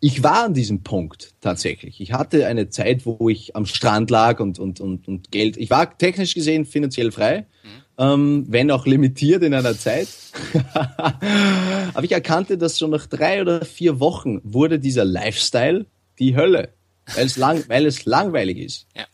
[0.00, 2.00] ich war an diesem Punkt tatsächlich.
[2.00, 5.56] Ich hatte eine Zeit, wo ich am Strand lag und, und, und, und Geld.
[5.56, 7.68] Ich war technisch gesehen finanziell frei, mhm.
[7.98, 10.08] ähm, wenn auch limitiert in einer Zeit.
[11.94, 15.86] Aber ich erkannte, dass schon nach drei oder vier Wochen wurde dieser Lifestyle
[16.18, 16.70] die Hölle,
[17.14, 18.86] weil es, lang, weil es langweilig ist.
[18.94, 19.04] Ja.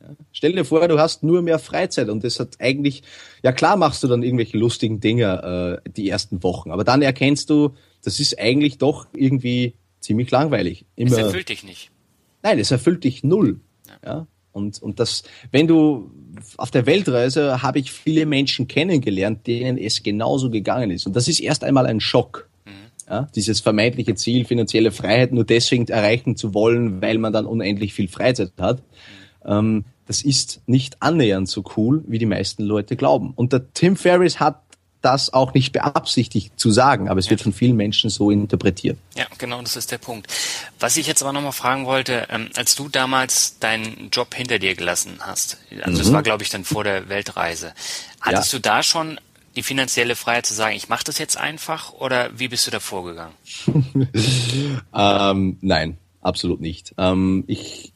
[0.00, 0.16] Ja.
[0.32, 3.02] Stell dir vor, du hast nur mehr Freizeit und das hat eigentlich,
[3.42, 7.50] ja klar machst du dann irgendwelche lustigen Dinge äh, die ersten Wochen, aber dann erkennst
[7.50, 10.84] du, das ist eigentlich doch irgendwie ziemlich langweilig.
[10.96, 11.90] Immer, es erfüllt dich nicht.
[12.42, 13.60] Nein, es erfüllt dich null.
[13.86, 13.94] Ja.
[14.04, 14.26] ja.
[14.52, 16.10] Und, und das, wenn du
[16.56, 21.06] auf der Weltreise habe ich viele Menschen kennengelernt, denen es genauso gegangen ist.
[21.06, 22.48] Und das ist erst einmal ein Schock.
[22.64, 22.70] Mhm.
[23.08, 27.94] Ja, dieses vermeintliche Ziel, finanzielle Freiheit nur deswegen erreichen zu wollen, weil man dann unendlich
[27.94, 28.82] viel Freizeit hat.
[29.44, 29.50] Mhm.
[29.52, 33.32] Ähm, das ist nicht annähernd so cool, wie die meisten Leute glauben.
[33.36, 34.60] Und der Tim Ferriss hat
[35.02, 37.30] das auch nicht beabsichtigt zu sagen, aber es ja.
[37.30, 38.98] wird von vielen Menschen so interpretiert.
[39.14, 40.26] Ja, genau, das ist der Punkt.
[40.78, 44.74] Was ich jetzt aber nochmal fragen wollte, ähm, als du damals deinen Job hinter dir
[44.74, 45.98] gelassen hast, also mhm.
[45.98, 47.72] das war glaube ich dann vor der Weltreise,
[48.20, 48.58] hattest ja.
[48.58, 49.18] du da schon
[49.56, 52.80] die finanzielle Freiheit zu sagen, ich mache das jetzt einfach oder wie bist du da
[52.80, 53.34] vorgegangen?
[54.94, 56.94] ähm, nein, absolut nicht.
[56.98, 57.89] Ähm, ich,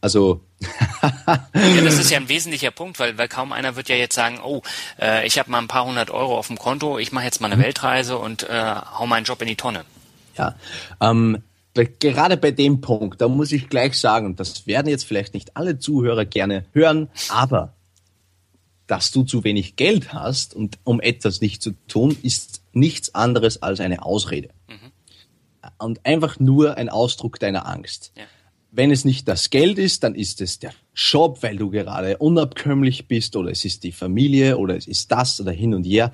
[0.00, 4.14] also ja, das ist ja ein wesentlicher Punkt, weil, weil kaum einer wird ja jetzt
[4.14, 4.62] sagen, oh,
[5.00, 7.48] äh, ich habe mal ein paar hundert Euro auf dem Konto, ich mache jetzt mal
[7.48, 7.66] eine mhm.
[7.66, 9.84] Weltreise und äh, hau meinen Job in die Tonne.
[10.36, 10.54] Ja,
[11.00, 11.42] ähm,
[11.74, 15.78] gerade bei dem Punkt, da muss ich gleich sagen, das werden jetzt vielleicht nicht alle
[15.78, 17.74] Zuhörer gerne hören, aber
[18.86, 23.62] dass du zu wenig Geld hast und um etwas nicht zu tun, ist nichts anderes
[23.62, 24.48] als eine Ausrede.
[24.68, 24.92] Mhm.
[25.78, 28.12] Und einfach nur ein Ausdruck deiner Angst.
[28.16, 28.24] Ja
[28.78, 33.08] wenn es nicht das Geld ist, dann ist es der Job, weil du gerade unabkömmlich
[33.08, 36.12] bist oder es ist die Familie oder es ist das oder hin und her.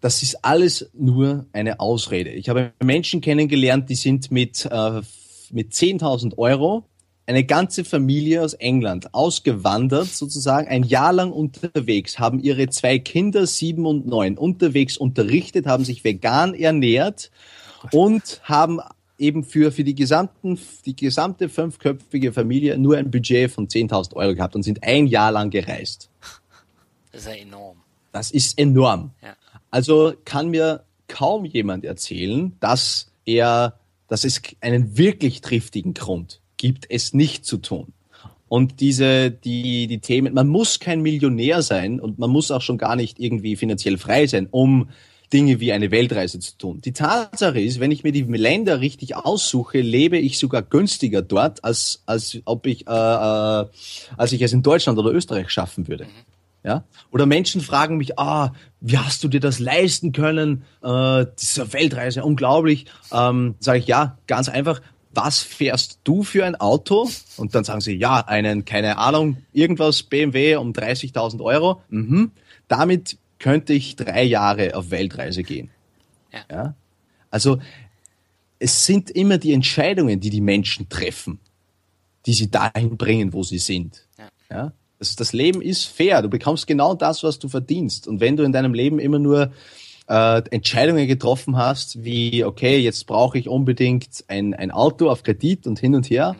[0.00, 2.30] Das ist alles nur eine Ausrede.
[2.30, 5.00] Ich habe Menschen kennengelernt, die sind mit, äh,
[5.52, 6.86] mit 10.000 Euro
[7.26, 13.46] eine ganze Familie aus England ausgewandert, sozusagen ein Jahr lang unterwegs, haben ihre zwei Kinder,
[13.46, 17.30] sieben und neun, unterwegs unterrichtet, haben sich vegan ernährt
[17.92, 18.80] und haben
[19.20, 24.34] eben für, für die, gesamten, die gesamte fünfköpfige Familie nur ein Budget von 10.000 Euro
[24.34, 26.10] gehabt und sind ein Jahr lang gereist.
[27.12, 27.76] Das ist ja enorm.
[28.12, 29.12] Das ist enorm.
[29.22, 29.36] Ja.
[29.70, 33.78] Also kann mir kaum jemand erzählen, dass er,
[34.08, 37.92] dass es einen wirklich triftigen Grund gibt, es nicht zu tun.
[38.48, 42.78] Und diese, die, die Themen, man muss kein Millionär sein und man muss auch schon
[42.78, 44.88] gar nicht irgendwie finanziell frei sein, um
[45.32, 46.80] Dinge wie eine Weltreise zu tun.
[46.80, 51.62] Die Tatsache ist, wenn ich mir die Länder richtig aussuche, lebe ich sogar günstiger dort,
[51.64, 53.66] als, als ob ich, äh, äh,
[54.16, 56.06] als ich es in Deutschland oder Österreich schaffen würde.
[56.64, 56.84] Ja?
[57.10, 60.64] Oder Menschen fragen mich, ah, wie hast du dir das leisten können?
[60.82, 62.86] Äh, diese Weltreise, unglaublich.
[63.12, 64.80] Ähm, Sage ich, ja, ganz einfach.
[65.12, 67.08] Was fährst du für ein Auto?
[67.36, 71.82] Und dann sagen sie, ja, einen, keine Ahnung, irgendwas BMW um 30.000 Euro.
[71.88, 72.30] Mhm.
[72.68, 75.70] Damit könnte ich drei Jahre auf Weltreise gehen.
[76.32, 76.40] Ja.
[76.50, 76.74] ja?
[77.30, 77.58] Also
[78.60, 81.40] es sind immer die Entscheidungen, die die Menschen treffen,
[82.26, 84.06] die sie dahin bringen, wo sie sind.
[84.16, 84.28] Ja.
[84.56, 84.72] Ja?
[84.98, 86.22] Das, das Leben ist fair.
[86.22, 88.06] Du bekommst genau das, was du verdienst.
[88.06, 89.52] Und wenn du in deinem Leben immer nur
[90.08, 95.66] äh, Entscheidungen getroffen hast, wie, okay, jetzt brauche ich unbedingt ein, ein Auto auf Kredit
[95.66, 96.36] und hin und her,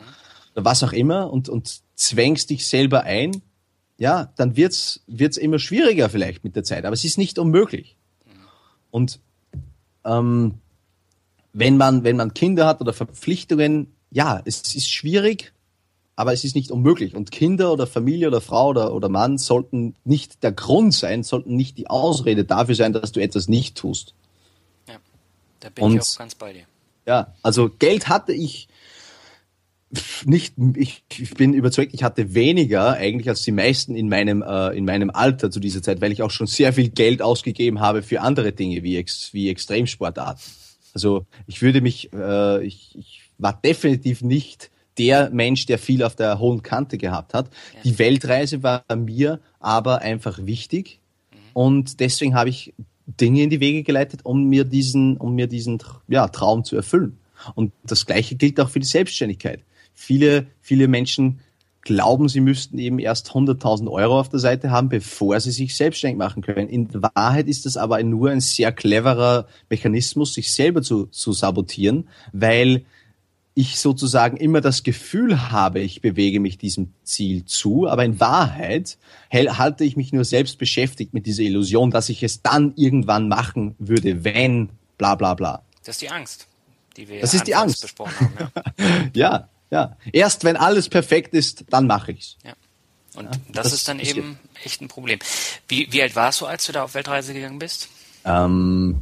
[0.53, 3.41] oder was auch immer, und, und zwängst dich selber ein,
[4.01, 6.85] ja, dann wird's wird's immer schwieriger vielleicht mit der Zeit.
[6.85, 7.95] Aber es ist nicht unmöglich.
[8.89, 9.19] Und
[10.03, 10.55] ähm,
[11.53, 15.53] wenn man wenn man Kinder hat oder Verpflichtungen, ja, es ist schwierig,
[16.15, 17.13] aber es ist nicht unmöglich.
[17.15, 21.55] Und Kinder oder Familie oder Frau oder, oder Mann sollten nicht der Grund sein, sollten
[21.55, 24.15] nicht die Ausrede dafür sein, dass du etwas nicht tust.
[24.87, 24.95] Ja,
[25.59, 26.63] da bin Und- ich auch ganz bei dir.
[27.05, 28.67] Ja, also Geld hatte ich
[30.25, 34.69] nicht, ich, ich bin überzeugt, ich hatte weniger eigentlich als die meisten in meinem, äh,
[34.69, 38.01] in meinem Alter zu dieser Zeit, weil ich auch schon sehr viel Geld ausgegeben habe
[38.01, 40.41] für andere Dinge wie, Ex, wie Extremsportarten.
[40.93, 46.15] Also ich würde mich, äh, ich, ich war definitiv nicht der Mensch, der viel auf
[46.15, 47.49] der hohen Kante gehabt hat.
[47.83, 50.99] Die Weltreise war mir aber einfach wichtig
[51.53, 52.73] und deswegen habe ich
[53.07, 57.17] Dinge in die Wege geleitet, um mir diesen, um mir diesen ja, Traum zu erfüllen.
[57.55, 59.63] Und das Gleiche gilt auch für die Selbstständigkeit.
[60.01, 61.41] Viele, viele Menschen
[61.81, 66.17] glauben, sie müssten eben erst 100.000 Euro auf der Seite haben, bevor sie sich selbstständig
[66.17, 66.69] machen können.
[66.69, 72.09] In Wahrheit ist das aber nur ein sehr cleverer Mechanismus, sich selber zu, zu sabotieren,
[72.33, 72.85] weil
[73.53, 78.97] ich sozusagen immer das Gefühl habe, ich bewege mich diesem Ziel zu, aber in Wahrheit
[79.31, 83.75] halte ich mich nur selbst beschäftigt mit dieser Illusion, dass ich es dann irgendwann machen
[83.77, 85.63] würde, wenn bla bla bla.
[85.83, 86.47] Das ist die Angst,
[86.97, 87.81] die wir Das ist die Angst.
[87.81, 88.51] besprochen haben.
[89.13, 89.13] Ja.
[89.13, 89.97] Ja, ja.
[90.11, 92.37] Erst wenn alles perfekt ist, dann mache ich's.
[92.45, 92.53] Ja.
[93.15, 94.17] Und das das, ist dann passiert.
[94.17, 95.19] eben echt ein Problem.
[95.67, 97.89] Wie, wie alt warst du, als du da auf Weltreise gegangen bist?
[98.23, 99.01] Ähm,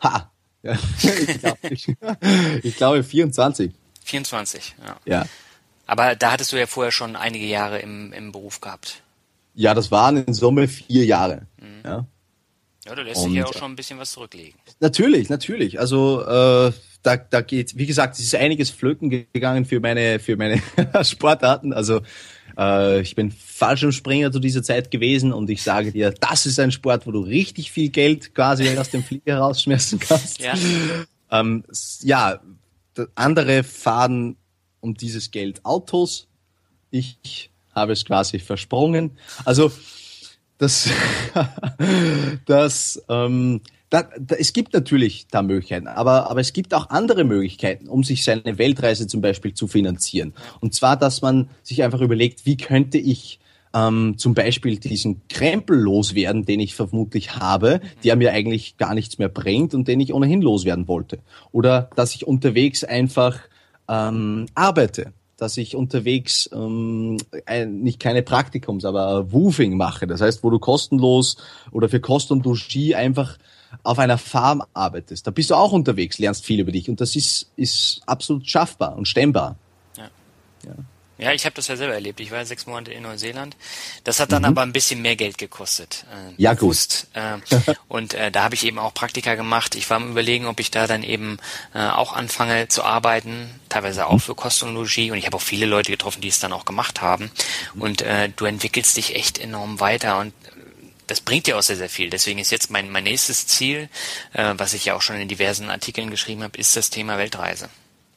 [0.00, 0.30] ha.
[0.64, 1.88] Ja, ich, glaub, ich,
[2.62, 3.72] ich glaube 24.
[4.04, 4.96] 24, ja.
[5.04, 5.26] Ja.
[5.86, 9.02] Aber da hattest du ja vorher schon einige Jahre im, im Beruf gehabt.
[9.54, 11.46] Ja, das waren in Summe vier Jahre.
[11.84, 12.06] Ja.
[12.84, 14.58] Ja, du lässt Und- dich ja auch schon ein bisschen was zurücklegen.
[14.80, 15.78] Natürlich, natürlich.
[15.78, 20.36] Also äh, da, da geht, wie gesagt, es ist einiges flöten gegangen für meine, für
[20.36, 20.62] meine
[21.02, 21.72] Sportarten.
[21.72, 22.00] Also
[22.56, 26.72] äh, ich bin Fallschirmspringer zu dieser Zeit gewesen und ich sage dir, das ist ein
[26.72, 30.40] Sport, wo du richtig viel Geld quasi aus dem Flieger rausschmeißen kannst.
[30.40, 30.54] Ja.
[31.30, 31.64] Ähm,
[32.02, 32.40] ja,
[33.14, 34.36] andere fahren
[34.80, 36.28] um dieses Geld Autos.
[36.90, 39.12] Ich habe es quasi versprungen.
[39.44, 39.72] Also
[40.58, 40.90] das,
[42.46, 43.60] das, ähm,
[43.92, 48.02] da, da, es gibt natürlich da Möglichkeiten, aber, aber es gibt auch andere Möglichkeiten, um
[48.04, 50.32] sich seine Weltreise zum Beispiel zu finanzieren.
[50.60, 53.38] Und zwar, dass man sich einfach überlegt, wie könnte ich
[53.74, 59.18] ähm, zum Beispiel diesen Krempel loswerden, den ich vermutlich habe, der mir eigentlich gar nichts
[59.18, 61.18] mehr bringt und den ich ohnehin loswerden wollte.
[61.50, 63.40] Oder dass ich unterwegs einfach
[63.90, 67.18] ähm, arbeite, dass ich unterwegs ähm,
[67.66, 70.06] nicht keine Praktikums, aber Woofing mache.
[70.06, 71.36] Das heißt, wo du kostenlos
[71.72, 73.36] oder für Kost und Logis einfach
[73.82, 75.26] auf einer Farm arbeitest.
[75.26, 78.96] Da bist du auch unterwegs, lernst viel über dich und das ist, ist absolut schaffbar
[78.96, 79.56] und stemmbar.
[79.96, 80.08] Ja,
[81.18, 82.18] Ja, ich habe das ja selber erlebt.
[82.18, 83.56] Ich war sechs Monate in Neuseeland.
[84.02, 84.48] Das hat dann mhm.
[84.48, 86.04] aber ein bisschen mehr Geld gekostet.
[86.10, 87.08] Äh, ja, bewusst.
[87.14, 87.68] gut.
[87.68, 89.76] Äh, und äh, da habe ich eben auch Praktika gemacht.
[89.76, 91.38] Ich war am überlegen, ob ich da dann eben
[91.74, 94.20] äh, auch anfange zu arbeiten, teilweise auch mhm.
[94.20, 94.62] für Kost.
[94.62, 97.30] Und ich habe auch viele Leute getroffen, die es dann auch gemacht haben.
[97.74, 97.82] Mhm.
[97.82, 100.32] Und äh, du entwickelst dich echt enorm weiter und
[101.12, 102.08] das bringt ja auch sehr, sehr viel.
[102.08, 103.90] Deswegen ist jetzt mein, mein nächstes Ziel,
[104.32, 107.68] äh, was ich ja auch schon in diversen Artikeln geschrieben habe, ist das Thema Weltreise.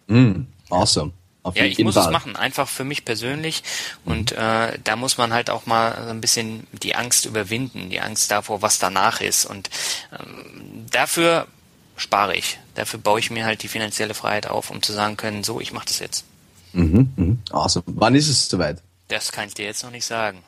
[0.08, 1.12] Mm, awesome.
[1.44, 2.06] Auf ja, ich muss Fall.
[2.06, 3.64] es machen, einfach für mich persönlich.
[4.06, 4.38] Und mhm.
[4.38, 8.32] äh, da muss man halt auch mal so ein bisschen die Angst überwinden, die Angst
[8.32, 9.44] davor, was danach ist.
[9.44, 9.70] Und
[10.18, 11.48] ähm, dafür
[11.98, 12.60] spare ich.
[12.76, 15.74] Dafür baue ich mir halt die finanzielle Freiheit auf, um zu sagen können, so, ich
[15.74, 16.24] mache das jetzt.
[16.72, 17.40] Mhm, mhm.
[17.52, 17.84] Awesome.
[17.88, 18.82] Wann ist es soweit?
[19.10, 20.42] Das kann ich dir jetzt noch nicht sagen.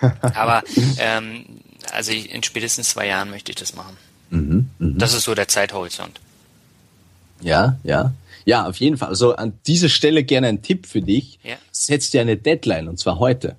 [0.34, 0.62] Aber
[0.98, 1.46] ähm,
[1.92, 3.96] also in spätestens zwei Jahren möchte ich das machen.
[4.30, 4.98] Mhm, mh.
[4.98, 6.20] Das ist so der Zeithorizont.
[7.40, 8.12] Ja, ja.
[8.44, 9.08] Ja, auf jeden Fall.
[9.08, 11.38] Also an dieser Stelle gerne ein Tipp für dich.
[11.42, 11.56] Ja.
[11.70, 13.56] Setz dir eine Deadline und zwar heute.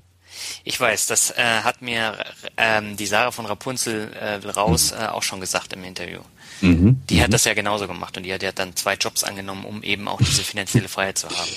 [0.64, 2.18] Ich weiß, das äh, hat mir
[2.58, 5.02] ähm, die Sarah von Rapunzel äh, raus mhm.
[5.02, 6.20] äh, auch schon gesagt im Interview.
[6.62, 7.02] Mhm.
[7.10, 7.34] Die hat mhm.
[7.34, 10.08] das ja genauso gemacht und die hat, die hat dann zwei Jobs angenommen, um eben
[10.08, 11.50] auch diese finanzielle Freiheit zu haben.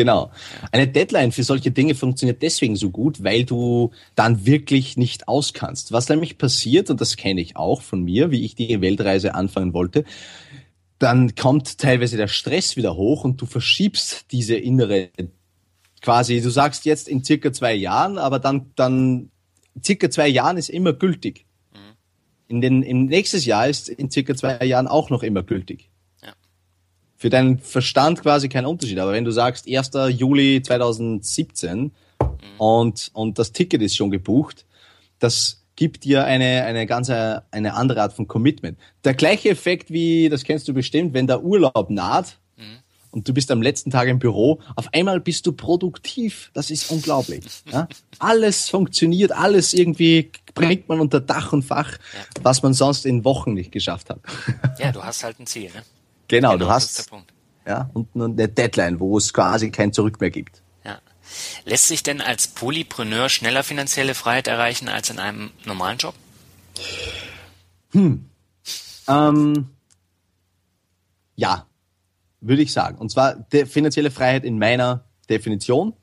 [0.00, 0.30] Genau.
[0.72, 5.92] Eine Deadline für solche Dinge funktioniert deswegen so gut, weil du dann wirklich nicht auskannst.
[5.92, 9.74] Was nämlich passiert, und das kenne ich auch von mir, wie ich die Weltreise anfangen
[9.74, 10.06] wollte,
[10.98, 15.10] dann kommt teilweise der Stress wieder hoch und du verschiebst diese innere,
[16.00, 19.30] quasi, du sagst jetzt in circa zwei Jahren, aber dann, dann,
[19.84, 21.44] circa zwei Jahren ist immer gültig.
[21.74, 21.78] Mhm.
[22.48, 25.89] In den, im nächstes Jahr ist in circa zwei Jahren auch noch immer gültig
[27.20, 28.98] für deinen Verstand quasi kein Unterschied.
[28.98, 29.90] Aber wenn du sagst 1.
[30.08, 31.90] Juli 2017 mhm.
[32.56, 34.64] und, und das Ticket ist schon gebucht,
[35.18, 38.78] das gibt dir eine, eine ganz eine andere Art von Commitment.
[39.04, 42.78] Der gleiche Effekt wie, das kennst du bestimmt, wenn der Urlaub naht mhm.
[43.10, 46.50] und du bist am letzten Tag im Büro, auf einmal bist du produktiv.
[46.54, 47.44] Das ist unglaublich.
[47.70, 47.86] Ja?
[48.18, 52.42] Alles funktioniert, alles irgendwie bringt man unter Dach und Fach, ja.
[52.42, 54.20] was man sonst in Wochen nicht geschafft hat.
[54.78, 55.82] Ja, du hast halt ein Ziel, ne?
[56.30, 57.10] Genau, genau du hast
[57.66, 60.62] ja und eine Deadline, wo es quasi kein Zurück mehr gibt.
[60.84, 61.00] Ja.
[61.64, 66.14] Lässt sich denn als Polypreneur schneller finanzielle Freiheit erreichen als in einem normalen Job?
[67.90, 68.26] Hm.
[69.08, 69.70] Ähm,
[71.34, 71.66] ja,
[72.40, 72.98] würde ich sagen.
[72.98, 75.88] Und zwar finanzielle Freiheit in meiner Definition.
[75.88, 75.94] Mhm.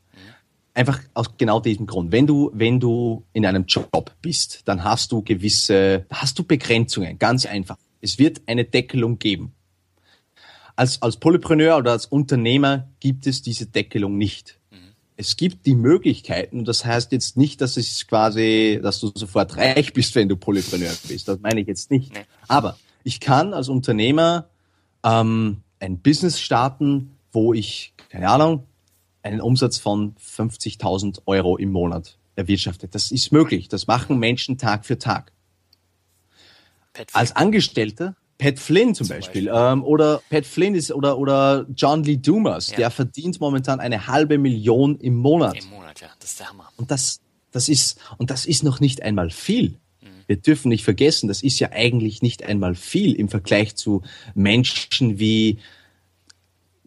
[0.73, 2.11] Einfach aus genau diesem Grund.
[2.11, 7.17] Wenn du, wenn du in einem Job bist, dann hast du gewisse, hast du Begrenzungen.
[7.17, 7.77] Ganz einfach.
[8.01, 9.53] Es wird eine Deckelung geben
[10.77, 14.59] als, als Polypreneur oder als Unternehmer gibt es diese Deckelung nicht.
[14.71, 14.93] Mhm.
[15.17, 19.91] Es gibt die Möglichkeiten, das heißt jetzt nicht, dass es quasi, dass du sofort reich
[19.91, 21.27] bist, wenn du Polypreneur bist.
[21.27, 22.13] Das meine ich jetzt nicht.
[22.13, 22.21] Nee.
[22.47, 24.49] Aber ich kann als Unternehmer
[25.03, 28.63] ähm, ein Business starten, wo ich, keine Ahnung,
[29.23, 32.93] einen Umsatz von 50.000 Euro im Monat erwirtschaftet.
[32.93, 33.67] Das ist möglich.
[33.67, 35.31] Das machen Menschen Tag für Tag.
[37.13, 39.71] Als Angestellter Pat Flynn zum, zum Beispiel, Beispiel.
[39.71, 42.77] Ähm, oder Pat Flynn ist oder oder John Lee Dumas, ja.
[42.77, 45.63] der verdient momentan eine halbe Million im Monat.
[45.63, 46.69] Im Monat, ja, das ist der Hammer.
[46.77, 47.19] Und das
[47.51, 49.79] das ist und das ist noch nicht einmal viel.
[50.01, 50.07] Mhm.
[50.27, 54.03] Wir dürfen nicht vergessen, das ist ja eigentlich nicht einmal viel im Vergleich zu
[54.35, 55.59] Menschen wie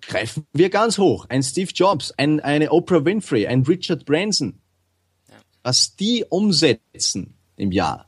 [0.01, 4.59] greifen wir ganz hoch, ein Steve Jobs, ein, eine Oprah Winfrey, ein Richard Branson.
[5.29, 5.35] Ja.
[5.63, 8.07] Was die umsetzen im Jahr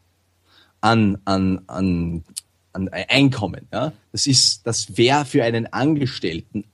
[0.80, 2.24] an, an, an
[2.72, 3.68] an Einkommen.
[3.72, 3.92] Ja?
[4.12, 6.64] Das ist, das wäre für einen Angestellten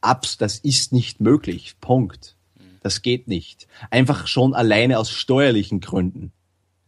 [0.00, 1.76] abs, das ist nicht möglich.
[1.80, 2.36] Punkt.
[2.82, 3.66] Das geht nicht.
[3.90, 6.32] Einfach schon alleine aus steuerlichen Gründen.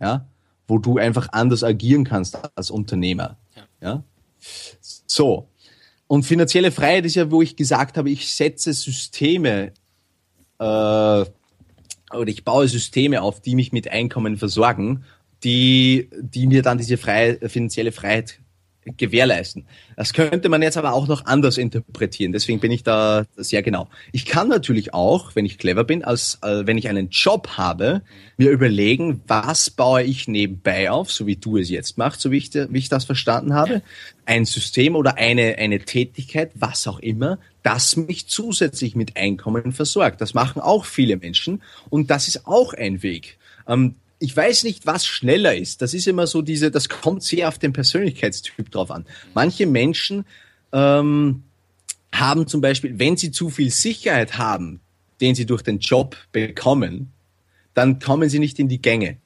[0.01, 0.27] Ja?
[0.66, 3.37] Wo du einfach anders agieren kannst als Unternehmer.
[3.55, 3.62] Ja.
[3.88, 4.05] ja?
[5.07, 5.48] So.
[6.07, 9.72] Und finanzielle Freiheit ist ja, wo ich gesagt habe, ich setze Systeme
[10.59, 15.05] äh, oder ich baue Systeme auf, die mich mit Einkommen versorgen,
[15.42, 18.38] die, die mir dann diese freie, finanzielle Freiheit
[18.85, 19.66] gewährleisten.
[19.97, 22.33] Das könnte man jetzt aber auch noch anders interpretieren.
[22.33, 23.88] Deswegen bin ich da sehr genau.
[24.11, 28.03] Ich kann natürlich auch, wenn ich clever bin, als äh, wenn ich einen Job habe,
[28.37, 32.38] mir überlegen, was baue ich nebenbei auf, so wie du es jetzt machst, so wie
[32.38, 33.83] ich, wie ich das verstanden habe.
[34.25, 40.21] Ein System oder eine, eine Tätigkeit, was auch immer, das mich zusätzlich mit Einkommen versorgt.
[40.21, 43.38] Das machen auch viele Menschen und das ist auch ein Weg.
[43.68, 45.82] Ähm, ich weiß nicht, was schneller ist.
[45.82, 49.04] Das ist immer so diese, das kommt sehr auf den Persönlichkeitstyp drauf an.
[49.35, 50.25] Manche Menschen
[50.73, 51.42] ähm,
[52.12, 54.81] haben zum Beispiel, wenn sie zu viel Sicherheit haben,
[55.20, 57.10] den sie durch den Job bekommen,
[57.75, 59.16] dann kommen sie nicht in die Gänge.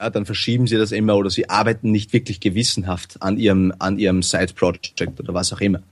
[0.00, 3.98] Ja, dann verschieben sie das immer oder sie arbeiten nicht wirklich gewissenhaft an ihrem, an
[3.98, 5.82] ihrem Side-Project oder was auch immer.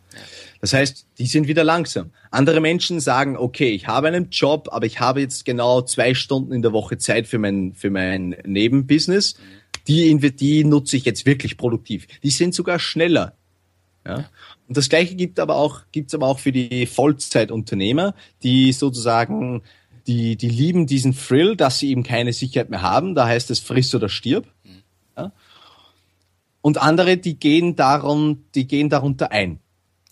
[0.62, 2.12] Das heißt, die sind wieder langsam.
[2.30, 6.52] Andere Menschen sagen, okay, ich habe einen Job, aber ich habe jetzt genau zwei Stunden
[6.52, 9.34] in der Woche Zeit für mein, für mein Nebenbusiness.
[9.88, 12.06] Die, die nutze ich jetzt wirklich produktiv.
[12.22, 13.34] Die sind sogar schneller.
[14.06, 14.30] Ja.
[14.68, 19.62] Und das Gleiche gibt aber auch, gibt's aber auch für die Vollzeitunternehmer, die sozusagen,
[20.06, 23.16] die, die lieben diesen Thrill, dass sie eben keine Sicherheit mehr haben.
[23.16, 24.46] Da heißt es friss oder stirb.
[25.16, 25.32] Ja.
[26.60, 29.58] Und andere, die gehen darum, die gehen darunter ein.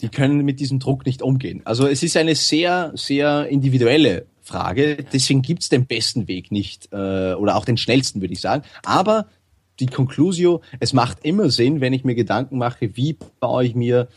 [0.03, 1.63] Die können mit diesem Druck nicht umgehen.
[1.65, 5.05] Also es ist eine sehr, sehr individuelle Frage.
[5.13, 8.65] Deswegen gibt's den besten Weg nicht äh, oder auch den schnellsten, würde ich sagen.
[8.85, 9.27] Aber
[9.79, 14.09] die Conclusio, es macht immer Sinn, wenn ich mir Gedanken mache, wie baue ich mir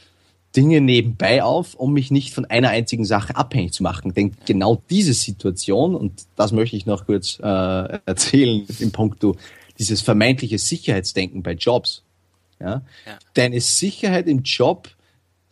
[0.56, 4.14] Dinge nebenbei auf, um mich nicht von einer einzigen Sache abhängig zu machen.
[4.14, 9.36] Denn genau diese Situation, und das möchte ich noch kurz äh, erzählen im Punkto
[9.80, 12.04] dieses vermeintliche Sicherheitsdenken bei Jobs.
[12.60, 12.84] Ja?
[13.06, 13.20] ja.
[13.34, 14.90] Deine Sicherheit im Job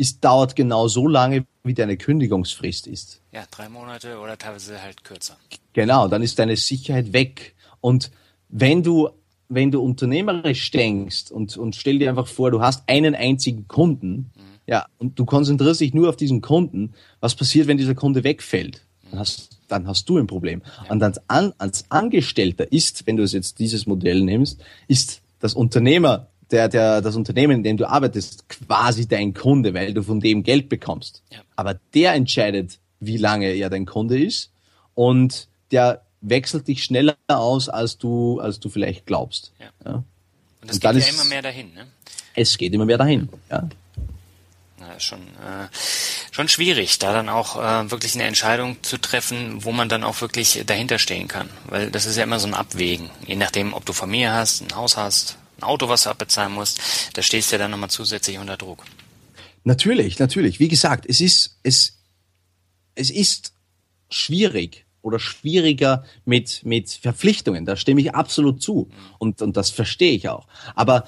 [0.01, 3.21] ist, dauert genau so lange, wie deine Kündigungsfrist ist.
[3.31, 5.37] Ja, drei Monate oder teilweise halt kürzer.
[5.73, 7.55] Genau, dann ist deine Sicherheit weg.
[7.81, 8.11] Und
[8.49, 9.09] wenn du
[9.53, 14.31] wenn du unternehmerisch denkst und, und stell dir einfach vor, du hast einen einzigen Kunden,
[14.33, 14.59] mhm.
[14.65, 18.81] ja, und du konzentrierst dich nur auf diesen Kunden, was passiert, wenn dieser Kunde wegfällt?
[19.09, 20.61] Dann hast, dann hast du ein Problem.
[20.85, 20.91] Ja.
[20.91, 26.27] Und als, An, als Angestellter ist, wenn du jetzt dieses Modell nimmst, ist das Unternehmer,
[26.51, 30.43] der, der, das Unternehmen, in dem du arbeitest, quasi dein Kunde, weil du von dem
[30.43, 31.23] Geld bekommst.
[31.31, 31.39] Ja.
[31.55, 34.51] Aber der entscheidet, wie lange er dein Kunde ist
[34.93, 39.53] und der wechselt dich schneller aus, als du, als du vielleicht glaubst.
[39.59, 39.65] Ja.
[39.85, 39.93] ja.
[39.93, 40.05] Und
[40.61, 41.87] das Und geht ja ist, immer mehr dahin, ne?
[42.35, 43.67] Es geht immer mehr dahin, ja.
[44.79, 45.67] Na, schon, äh,
[46.31, 50.21] schon schwierig, da dann auch äh, wirklich eine Entscheidung zu treffen, wo man dann auch
[50.21, 51.49] wirklich dahinter stehen kann.
[51.65, 53.09] Weil das ist ja immer so ein Abwägen.
[53.25, 56.79] Je nachdem, ob du Familie hast, ein Haus hast, ein Auto, was du abbezahlen musst,
[57.13, 58.83] da stehst du ja dann nochmal zusätzlich unter Druck.
[59.63, 60.59] Natürlich, natürlich.
[60.59, 61.99] Wie gesagt, es ist, es,
[62.95, 63.53] es ist
[64.09, 67.65] schwierig, oder schwieriger mit, mit Verpflichtungen.
[67.65, 68.89] Da stimme ich absolut zu.
[69.17, 70.47] Und, und das verstehe ich auch.
[70.75, 71.05] Aber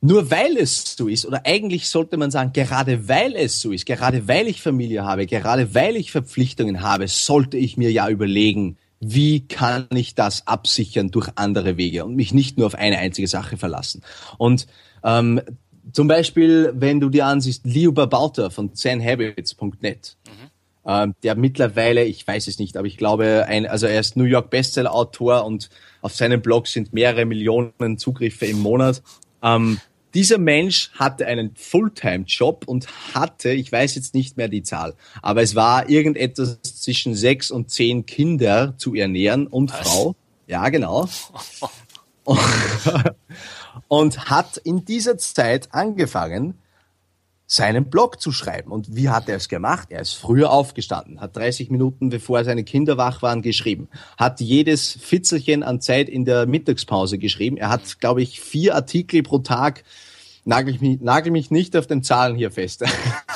[0.00, 3.86] nur weil es so ist, oder eigentlich sollte man sagen, gerade weil es so ist,
[3.86, 8.76] gerade weil ich Familie habe, gerade weil ich Verpflichtungen habe, sollte ich mir ja überlegen,
[9.00, 13.28] wie kann ich das absichern durch andere Wege und mich nicht nur auf eine einzige
[13.28, 14.02] Sache verlassen.
[14.38, 14.66] Und
[15.02, 15.40] ähm,
[15.92, 20.50] zum Beispiel, wenn du dir ansiehst, Leo Babauta von zenhabits.net, mhm
[20.86, 24.24] ähm, der mittlerweile, ich weiß es nicht, aber ich glaube, ein, also er ist New
[24.24, 25.70] York Bestseller-Autor und
[26.02, 29.02] auf seinem Blog sind mehrere Millionen Zugriffe im Monat.
[29.42, 29.78] Ähm,
[30.14, 35.42] dieser Mensch hatte einen Fulltime-Job und hatte, ich weiß jetzt nicht mehr die Zahl, aber
[35.42, 39.88] es war irgendetwas zwischen sechs und zehn Kinder zu ernähren und Was?
[39.88, 40.14] Frau.
[40.46, 41.08] Ja, genau.
[43.88, 46.58] und hat in dieser Zeit angefangen,
[47.46, 48.72] seinen Blog zu schreiben.
[48.72, 49.88] Und wie hat er es gemacht?
[49.90, 54.92] Er ist früher aufgestanden, hat 30 Minuten bevor seine Kinder wach waren geschrieben, hat jedes
[54.92, 57.56] Fitzelchen an Zeit in der Mittagspause geschrieben.
[57.56, 59.84] Er hat, glaube ich, vier Artikel pro Tag.
[60.46, 62.84] Nagel mich, nagel mich nicht auf den Zahlen hier fest.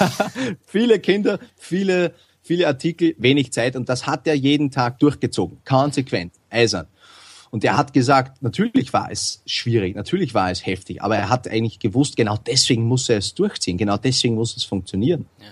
[0.67, 5.59] viele Kinder, viele, viele Artikel, wenig Zeit und das hat er jeden Tag durchgezogen.
[5.65, 6.87] Konsequent, eisern.
[7.51, 11.49] Und er hat gesagt, natürlich war es schwierig, natürlich war es heftig, aber er hat
[11.49, 15.27] eigentlich gewusst, genau deswegen muss er es durchziehen, genau deswegen muss es funktionieren.
[15.39, 15.47] Ja.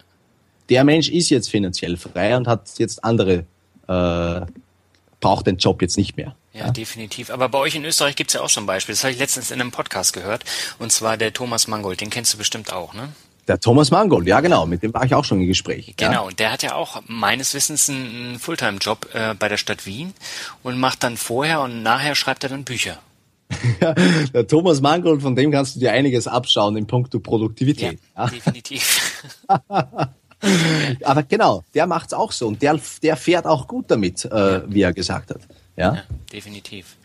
[0.69, 3.45] Der Mensch ist jetzt finanziell frei und hat jetzt andere,
[3.89, 4.41] äh,
[5.21, 6.37] braucht den Job jetzt nicht mehr.
[6.53, 7.31] Ja, definitiv.
[7.31, 8.95] Aber bei euch in Österreich gibt's ja auch schon Beispiele.
[8.95, 10.45] Das habe ich letztens in einem Podcast gehört.
[10.79, 13.11] Und zwar der Thomas Mangold, den kennst du bestimmt auch, ne?
[13.49, 15.95] Der Thomas Mangold, ja genau, mit dem war ich auch schon im Gespräch.
[15.97, 16.35] Genau, ja.
[16.35, 20.15] der hat ja auch meines Wissens einen Fulltime-Job äh, bei der Stadt Wien
[20.65, 22.99] und macht dann vorher und nachher schreibt er dann Bücher.
[23.81, 28.01] Ja, der Thomas Mangold, von dem kannst du dir einiges abschauen in puncto Produktivität.
[28.17, 28.31] Ja, ja.
[28.31, 29.23] definitiv.
[31.05, 34.83] Aber genau, der macht's auch so und der, der fährt auch gut damit, äh, wie
[34.83, 35.41] er gesagt hat.
[35.77, 36.03] Ja, ja
[36.33, 36.97] definitiv.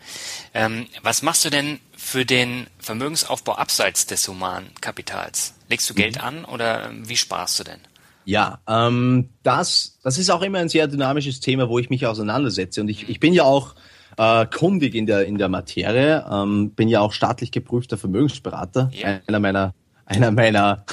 [0.54, 5.54] Ähm, was machst du denn für den Vermögensaufbau abseits des Humankapitals?
[5.68, 6.22] Legst du Geld mhm.
[6.22, 7.80] an oder ähm, wie sparst du denn?
[8.24, 12.80] Ja, ähm, das, das ist auch immer ein sehr dynamisches Thema, wo ich mich auseinandersetze.
[12.80, 13.74] Und ich, ich bin ja auch
[14.16, 19.20] äh, kundig in der, in der Materie, ähm, bin ja auch staatlich geprüfter Vermögensberater, ja.
[19.26, 19.74] einer meiner,
[20.06, 20.84] einer meiner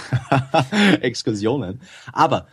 [1.02, 1.82] Exkursionen.
[2.14, 2.48] Aber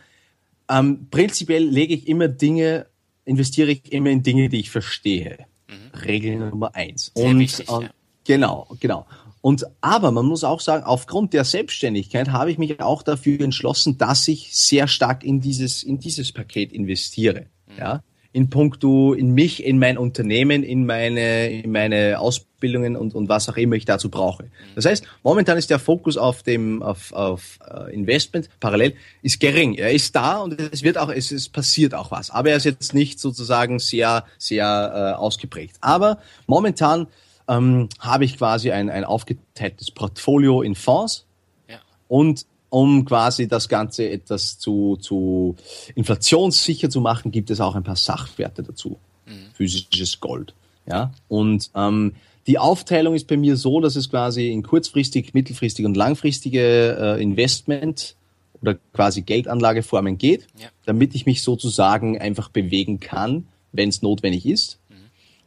[0.69, 2.87] ähm, prinzipiell lege ich immer Dinge,
[3.27, 5.45] investiere ich immer in Dinge, die ich verstehe.
[5.67, 5.99] Mhm.
[5.99, 7.11] Regel Nummer eins.
[7.13, 7.89] Sehr und wichtig, äh, ja.
[8.23, 9.05] genau, genau.
[9.41, 13.97] Und aber man muss auch sagen, aufgrund der Selbstständigkeit habe ich mich auch dafür entschlossen,
[13.97, 17.47] dass ich sehr stark in dieses in dieses Paket investiere.
[17.67, 17.77] Mhm.
[17.77, 18.03] Ja,
[18.37, 23.49] in puncto in mich, in mein Unternehmen, in meine, in meine Ausbildungen und, und was
[23.49, 24.45] auch immer ich dazu brauche.
[24.75, 29.73] Das heißt, momentan ist der Fokus auf dem, auf, auf uh, Investment parallel ist gering.
[29.73, 32.29] Er ist da und es wird auch, es, es passiert auch was.
[32.29, 35.77] Aber er ist jetzt nicht sozusagen sehr, sehr uh, ausgeprägt.
[35.81, 37.07] Aber momentan
[37.47, 41.25] ähm, habe ich quasi ein, ein aufgeteiltes Portfolio in Fonds
[41.67, 41.79] ja.
[42.07, 45.55] und um quasi das Ganze etwas zu, zu
[45.95, 48.97] inflationssicher zu machen, gibt es auch ein paar Sachwerte dazu.
[49.25, 49.53] Mhm.
[49.53, 50.53] Physisches Gold.
[50.85, 51.11] Ja.
[51.27, 52.13] Und ähm,
[52.47, 57.21] die Aufteilung ist bei mir so, dass es quasi in kurzfristig, mittelfristig und langfristige äh,
[57.21, 58.15] Investment
[58.61, 60.69] oder quasi Geldanlageformen geht, ja.
[60.85, 64.79] damit ich mich sozusagen einfach bewegen kann, wenn es notwendig ist.
[64.89, 64.95] Mhm.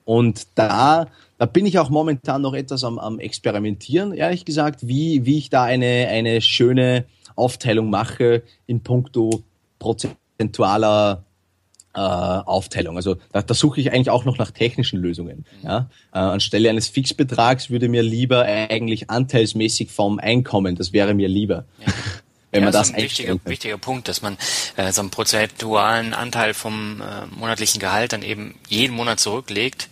[0.05, 1.07] Und da
[1.41, 5.49] da bin ich auch momentan noch etwas am, am Experimentieren, ehrlich gesagt, wie, wie ich
[5.49, 9.43] da eine, eine schöne Aufteilung mache in puncto
[9.79, 11.25] prozentualer
[11.95, 12.97] äh, Aufteilung.
[12.97, 15.47] Also da, da suche ich eigentlich auch noch nach technischen Lösungen.
[15.63, 15.67] Mhm.
[15.67, 15.91] Ja?
[16.13, 21.65] Äh, anstelle eines Fixbetrags würde mir lieber eigentlich anteilsmäßig vom Einkommen, das wäre mir lieber.
[21.79, 21.93] Ja.
[22.53, 24.37] Wenn ja, man das, das ist ein wichtiger, wichtiger Punkt, dass man
[24.77, 29.89] äh, so einen prozentualen Anteil vom äh, monatlichen Gehalt dann eben jeden Monat zurücklegt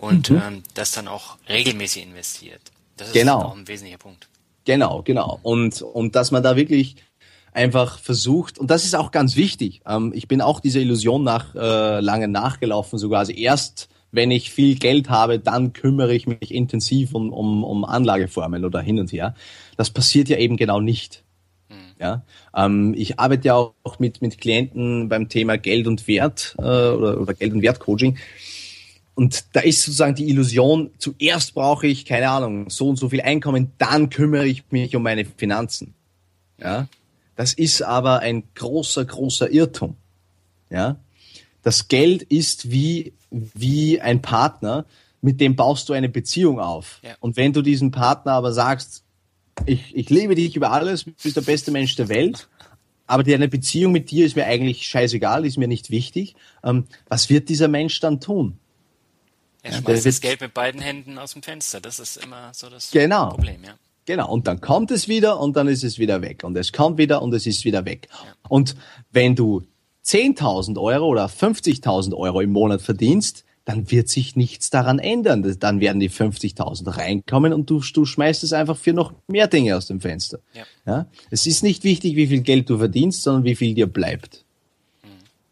[0.00, 0.42] und mhm.
[0.44, 2.62] ähm, das dann auch regelmäßig investiert.
[2.96, 3.42] Das ist genau.
[3.42, 4.28] auch ein wesentlicher Punkt.
[4.64, 5.38] Genau, genau.
[5.42, 6.96] Und, und dass man da wirklich
[7.52, 11.54] einfach versucht, und das ist auch ganz wichtig, ähm, ich bin auch dieser Illusion nach
[11.54, 13.20] äh, lange nachgelaufen sogar.
[13.20, 17.84] Also erst wenn ich viel Geld habe, dann kümmere ich mich intensiv um, um, um
[17.84, 19.34] Anlageformen oder hin und her.
[19.76, 21.24] Das passiert ja eben genau nicht.
[21.68, 21.74] Mhm.
[22.00, 22.24] Ja,
[22.56, 27.20] ähm, ich arbeite ja auch mit, mit Klienten beim Thema Geld und Wert äh, oder,
[27.20, 28.18] oder Geld und Wert Coaching.
[29.14, 33.20] Und da ist sozusagen die Illusion, zuerst brauche ich, keine Ahnung, so und so viel
[33.20, 35.94] Einkommen, dann kümmere ich mich um meine Finanzen.
[36.58, 36.88] Ja.
[37.36, 39.96] Das ist aber ein großer, großer Irrtum.
[40.70, 40.96] Ja.
[41.62, 44.86] Das Geld ist wie, wie ein Partner,
[45.22, 47.00] mit dem baust du eine Beziehung auf.
[47.02, 47.14] Ja.
[47.20, 49.04] Und wenn du diesem Partner aber sagst,
[49.66, 52.48] ich, ich liebe dich über alles, du bist der beste Mensch der Welt,
[53.06, 57.28] aber deine Beziehung mit dir ist mir eigentlich scheißegal, ist mir nicht wichtig, ähm, was
[57.28, 58.59] wird dieser Mensch dann tun?
[59.62, 61.80] Er schmeißt das Geld mit beiden Händen aus dem Fenster.
[61.80, 63.30] Das ist immer so das genau.
[63.30, 63.74] Problem, ja.
[64.06, 66.42] Genau, und dann kommt es wieder und dann ist es wieder weg.
[66.42, 68.08] Und es kommt wieder und es ist wieder weg.
[68.10, 68.34] Ja.
[68.48, 68.74] Und
[69.12, 69.62] wenn du
[70.04, 75.56] 10.000 Euro oder 50.000 Euro im Monat verdienst, dann wird sich nichts daran ändern.
[75.60, 79.76] Dann werden die 50.000 reinkommen und du, du schmeißt es einfach für noch mehr Dinge
[79.76, 80.40] aus dem Fenster.
[80.54, 80.64] Ja.
[80.86, 81.06] ja.
[81.30, 84.44] Es ist nicht wichtig, wie viel Geld du verdienst, sondern wie viel dir bleibt.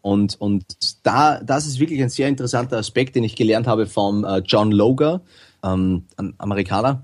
[0.01, 0.63] Und, und
[1.03, 4.71] da, das ist wirklich ein sehr interessanter Aspekt, den ich gelernt habe vom äh, John
[4.71, 5.21] Loger,
[5.63, 6.05] ähm,
[6.37, 7.03] Amerikaner,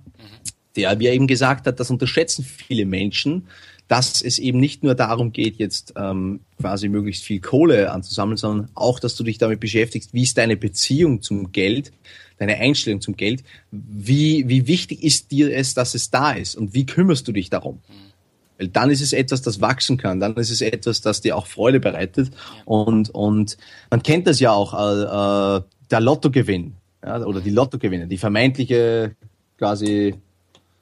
[0.75, 3.47] der mir eben gesagt hat, das unterschätzen viele Menschen,
[3.87, 8.69] dass es eben nicht nur darum geht, jetzt ähm, quasi möglichst viel Kohle anzusammeln, sondern
[8.73, 11.91] auch, dass du dich damit beschäftigst, wie ist deine Beziehung zum Geld,
[12.37, 16.73] deine Einstellung zum Geld, wie, wie wichtig ist dir es, dass es da ist und
[16.73, 17.75] wie kümmerst du dich darum?
[17.87, 18.14] Mhm.
[18.57, 21.47] Weil dann ist es etwas, das wachsen kann, dann ist es etwas, das dir auch
[21.47, 22.31] Freude bereitet.
[22.63, 23.57] Und, und
[23.89, 26.73] man kennt das ja auch, äh, äh der Lottogewinn
[27.05, 29.15] ja, oder die Lottogewinne, die vermeintliche
[29.57, 30.15] quasi,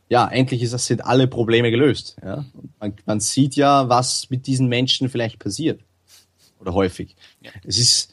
[0.10, 2.16] ja, endlich ist das, sind alle Probleme gelöst.
[2.24, 2.46] Ja?
[2.80, 5.82] Man, man sieht ja, was mit diesen Menschen vielleicht passiert.
[6.60, 7.16] Oder häufig.
[7.42, 7.52] Ja.
[7.66, 8.12] Es ist,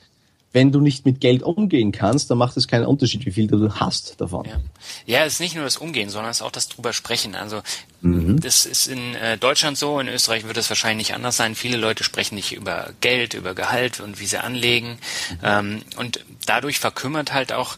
[0.52, 3.72] wenn du nicht mit Geld umgehen kannst, dann macht es keinen Unterschied, wie viel du
[3.74, 4.46] hast davon.
[4.46, 4.60] Ja,
[5.06, 7.36] ja es ist nicht nur das Umgehen, sondern es ist auch das drüber sprechen.
[7.36, 7.62] Also
[8.00, 8.40] mhm.
[8.40, 11.54] das ist in äh, Deutschland so, in Österreich wird es wahrscheinlich nicht anders sein.
[11.54, 14.98] Viele Leute sprechen nicht über Geld, über Gehalt und wie sie anlegen.
[15.30, 15.38] Mhm.
[15.42, 17.76] Ähm, und dadurch verkümmert halt auch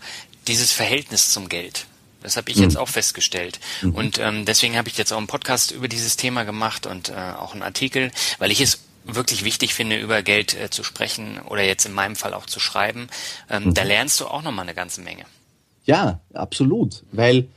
[0.48, 1.86] dieses Verhältnis zum Geld.
[2.22, 2.64] Das habe ich mhm.
[2.64, 3.60] jetzt auch festgestellt.
[3.82, 3.94] Mhm.
[3.94, 7.12] Und ähm, deswegen habe ich jetzt auch einen Podcast über dieses Thema gemacht und äh,
[7.38, 11.62] auch einen Artikel, weil ich es wirklich wichtig finde, über Geld äh, zu sprechen oder
[11.62, 13.08] jetzt in meinem Fall auch zu schreiben,
[13.50, 13.74] ähm, mhm.
[13.74, 15.24] da lernst du auch nochmal eine ganze Menge.
[15.84, 17.48] Ja, absolut, weil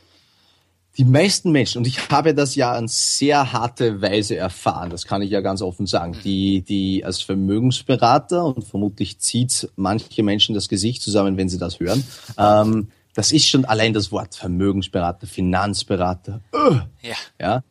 [0.98, 5.22] die meisten Menschen, und ich habe das ja an sehr harte Weise erfahren, das kann
[5.22, 6.22] ich ja ganz offen sagen, mhm.
[6.24, 11.80] die, die als Vermögensberater, und vermutlich zieht manche Menschen das Gesicht zusammen, wenn sie das
[11.80, 12.04] hören,
[12.38, 16.42] ähm, das ist schon allein das Wort Vermögensberater, Finanzberater.
[16.54, 17.16] Uh, ja.
[17.40, 17.64] ja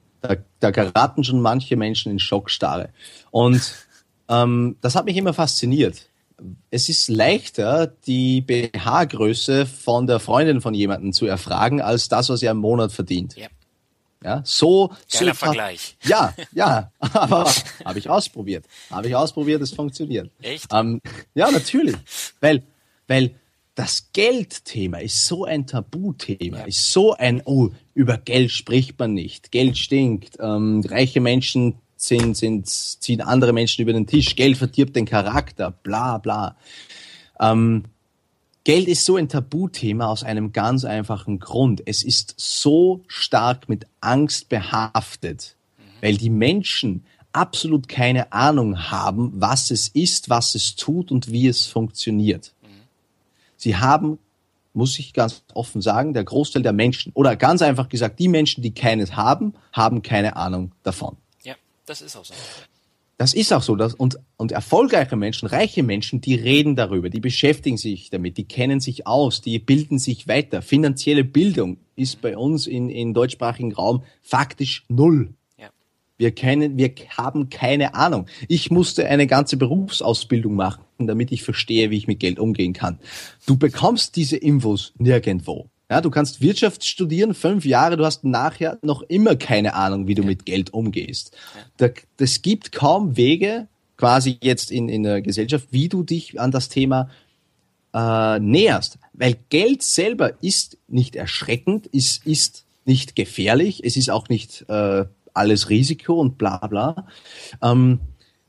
[0.65, 2.91] da, geraten schon manche Menschen in Schockstarre.
[3.31, 3.75] Und
[4.29, 6.09] ähm, das hat mich immer fasziniert.
[6.71, 12.43] Es ist leichter, die BH-Größe von der Freundin von jemandem zu erfragen, als das, was
[12.43, 13.37] er im Monat verdient.
[13.37, 13.49] Ja.
[14.23, 15.99] Ja, so, Geiler so Vergleich.
[16.03, 17.47] Ja, ja, aber
[17.85, 18.65] habe ich ausprobiert.
[18.91, 20.31] Habe ich ausprobiert, es funktioniert.
[20.41, 20.67] Echt?
[20.73, 21.03] Ähm,
[21.35, 21.97] ja, natürlich.
[22.41, 22.62] Weil,
[23.07, 23.35] weil
[23.75, 26.64] das Geldthema ist so ein Tabuthema, ja.
[26.64, 32.37] ist so ein, oh, über Geld spricht man nicht, Geld stinkt, ähm, reiche Menschen sind,
[32.37, 36.57] sind, ziehen andere Menschen über den Tisch, Geld verdirbt den Charakter, bla bla.
[37.41, 37.85] Ähm,
[38.62, 41.83] Geld ist so ein Tabuthema aus einem ganz einfachen Grund.
[41.85, 45.83] Es ist so stark mit Angst behaftet, mhm.
[46.01, 51.49] weil die Menschen absolut keine Ahnung haben, was es ist, was es tut und wie
[51.49, 52.54] es funktioniert.
[53.65, 54.19] Sie haben,
[54.75, 58.62] muss ich ganz offen sagen, der Großteil der Menschen, oder ganz einfach gesagt, die Menschen,
[58.62, 61.17] die keines haben, haben keine Ahnung davon.
[61.43, 61.55] Ja,
[61.87, 62.35] das ist auch so.
[63.17, 63.75] Das ist auch so.
[63.75, 68.45] Dass, und, und erfolgreiche Menschen, reiche Menschen, die reden darüber, die beschäftigen sich damit, die
[68.45, 70.61] kennen sich aus, die bilden sich weiter.
[70.61, 75.33] Finanzielle Bildung ist bei uns in, in deutschsprachigen Raum faktisch null.
[76.17, 78.27] Wir kennen, wir haben keine Ahnung.
[78.49, 83.01] Ich musste eine ganze Berufsausbildung machen, damit ich verstehe, wie ich mit Geld umgehen kann.
[83.47, 85.71] Du bekommst diese Infos nirgendwo.
[85.91, 90.15] Ja, du kannst Wirtschaft studieren, fünf Jahre, du hast nachher noch immer keine Ahnung, wie
[90.15, 91.37] du mit Geld umgehst.
[91.77, 96.69] Das gibt kaum Wege, quasi jetzt in, in der Gesellschaft, wie du dich an das
[96.69, 97.11] Thema
[97.93, 98.99] äh, näherst.
[99.12, 105.05] Weil Geld selber ist nicht erschreckend, ist, ist nicht gefährlich, es ist auch nicht äh,
[105.35, 107.07] alles Risiko und bla bla.
[107.62, 108.01] Ähm,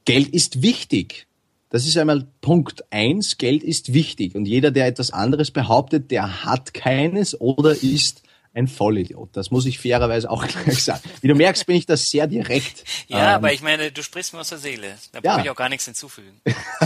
[0.05, 1.27] Geld ist wichtig.
[1.69, 3.37] Das ist einmal Punkt eins.
[3.37, 4.35] Geld ist wichtig.
[4.35, 8.21] Und jeder, der etwas anderes behauptet, der hat keines oder ist
[8.53, 9.29] ein Vollidiot.
[9.33, 11.01] Das muss ich fairerweise auch gleich sagen.
[11.21, 12.85] Wie du merkst, bin ich da sehr direkt.
[13.07, 14.95] Ja, ähm, aber ich meine, du sprichst mir aus der Seele.
[15.11, 15.43] Da brauche ja.
[15.43, 16.39] ich auch gar nichts hinzufügen.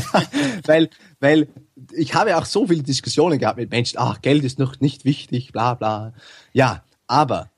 [0.65, 0.89] weil,
[1.19, 1.47] weil
[1.93, 5.51] ich habe auch so viele Diskussionen gehabt mit Menschen, ach, Geld ist noch nicht wichtig,
[5.51, 6.13] bla bla.
[6.51, 7.51] Ja, aber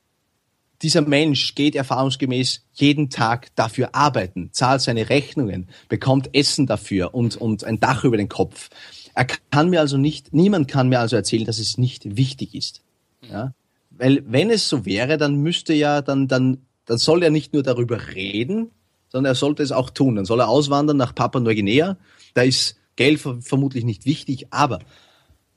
[0.82, 7.36] dieser Mensch geht erfahrungsgemäß jeden Tag dafür arbeiten, zahlt seine Rechnungen, bekommt Essen dafür und,
[7.36, 8.70] und ein Dach über den Kopf.
[9.14, 12.82] Er kann mir also nicht, niemand kann mir also erzählen, dass es nicht wichtig ist.
[13.30, 13.54] Ja?
[13.90, 17.62] Weil wenn es so wäre, dann müsste ja, dann, dann, dann soll er nicht nur
[17.62, 18.70] darüber reden,
[19.08, 20.16] sondern er sollte es auch tun.
[20.16, 21.98] Dann soll er auswandern nach Papua-Neuguinea.
[22.34, 24.80] Da ist Geld vermutlich nicht wichtig, aber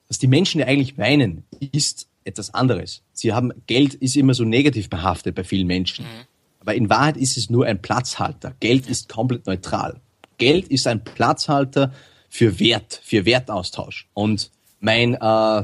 [0.07, 3.03] was die Menschen ja eigentlich meinen, ist etwas anderes.
[3.13, 6.05] Sie haben, Geld ist immer so negativ behaftet bei vielen Menschen.
[6.05, 6.25] Mhm.
[6.59, 8.55] Aber in Wahrheit ist es nur ein Platzhalter.
[8.59, 10.01] Geld ist komplett neutral.
[10.37, 11.93] Geld ist ein Platzhalter
[12.27, 14.09] für Wert, für Wertaustausch.
[14.13, 15.63] Und mein, äh,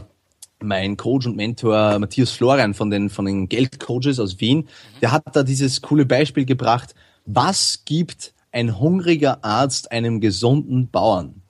[0.61, 4.65] mein Coach und Mentor Matthias Florian von den, von den Geldcoaches aus Wien, mhm.
[5.01, 6.93] der hat da dieses coole Beispiel gebracht.
[7.25, 11.41] Was gibt ein hungriger Arzt einem gesunden Bauern?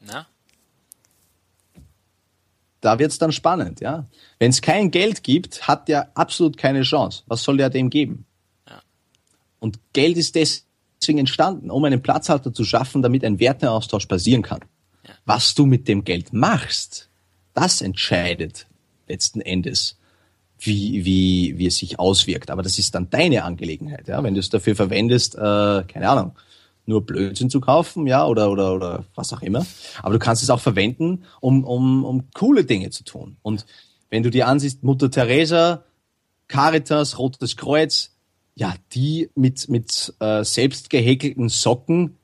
[0.00, 0.26] Na?
[2.80, 4.06] Da wird's dann spannend, ja.
[4.38, 7.22] Wenn es kein Geld gibt, hat der absolut keine Chance.
[7.26, 8.24] Was soll der dem geben?
[8.68, 8.80] Ja.
[9.58, 14.60] Und Geld ist deswegen entstanden, um einen Platzhalter zu schaffen, damit ein Werteaustausch passieren kann.
[15.06, 15.14] Ja.
[15.24, 17.08] Was du mit dem Geld machst,
[17.54, 18.66] das entscheidet
[19.08, 19.96] letzten Endes,
[20.60, 22.50] wie, wie, wie es sich auswirkt.
[22.50, 24.22] Aber das ist dann deine Angelegenheit, ja.
[24.22, 26.32] Wenn du es dafür verwendest, äh, keine Ahnung,
[26.88, 29.64] nur Blödsinn zu kaufen, ja, oder, oder, oder was auch immer.
[30.02, 33.36] Aber du kannst es auch verwenden, um, um, um coole Dinge zu tun.
[33.42, 33.66] Und
[34.10, 35.84] wenn du dir ansiehst, Mutter Teresa,
[36.48, 38.16] Caritas, Rotes Kreuz,
[38.54, 42.16] ja, die mit, mit äh, selbst gehäkelten Socken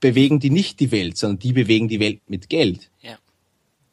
[0.00, 2.90] bewegen die nicht die Welt, sondern die bewegen die Welt mit Geld.
[3.02, 3.18] Ja.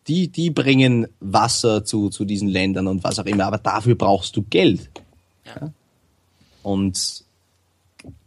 [0.07, 4.35] Die, die bringen Wasser zu, zu diesen Ländern und was auch immer, aber dafür brauchst
[4.37, 4.89] du Geld.
[5.45, 5.55] Ja.
[5.59, 5.73] ja?
[6.61, 7.25] Und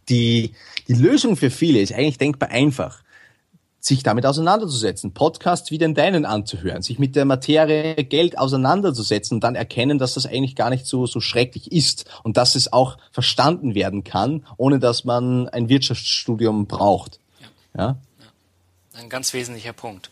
[0.09, 0.53] die,
[0.87, 3.03] die Lösung für viele ist eigentlich denkbar einfach
[3.87, 9.43] sich damit auseinanderzusetzen, Podcasts wie den deinen anzuhören, sich mit der Materie Geld auseinanderzusetzen und
[9.43, 12.97] dann erkennen, dass das eigentlich gar nicht so, so schrecklich ist und dass es auch
[13.11, 17.19] verstanden werden kann, ohne dass man ein Wirtschaftsstudium braucht.
[17.77, 17.97] Ja.
[18.97, 20.09] Ein ganz wesentlicher Punkt.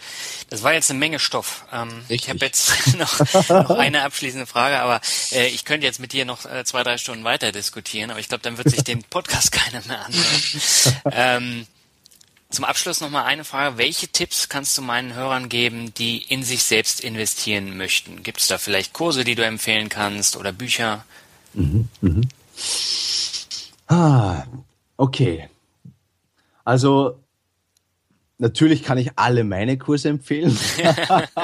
[0.52, 1.66] Das war jetzt eine Menge Stoff.
[1.74, 3.20] Ähm, ich habe jetzt noch,
[3.50, 7.00] noch, eine abschließende Frage, aber äh, ich könnte jetzt mit dir noch äh, zwei, drei
[7.00, 11.02] Stunden weiter diskutieren, aber ich glaube, dann wird sich den Podcast keiner mehr anhören.
[11.12, 11.68] Ähm,
[12.52, 13.80] zum Abschluss noch mal eine Frage.
[13.80, 18.22] Welche Tipps kannst du meinen Hörern geben, die in sich selbst investieren möchten?
[18.22, 21.06] Gibt es da vielleicht Kurse, die du empfehlen kannst oder Bücher?
[21.56, 22.22] Mhm, mhm.
[23.88, 24.44] Ah,
[24.98, 25.50] okay.
[26.64, 27.18] Also
[28.38, 30.58] Natürlich kann ich alle meine Kurse empfehlen.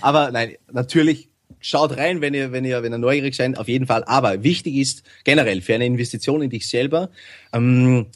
[0.00, 1.30] Aber nein, natürlich
[1.60, 4.04] schaut rein, wenn ihr, wenn ihr, wenn ihr neugierig seid, auf jeden Fall.
[4.04, 7.10] Aber wichtig ist generell für eine Investition in dich selber,
[7.52, 8.06] ähm,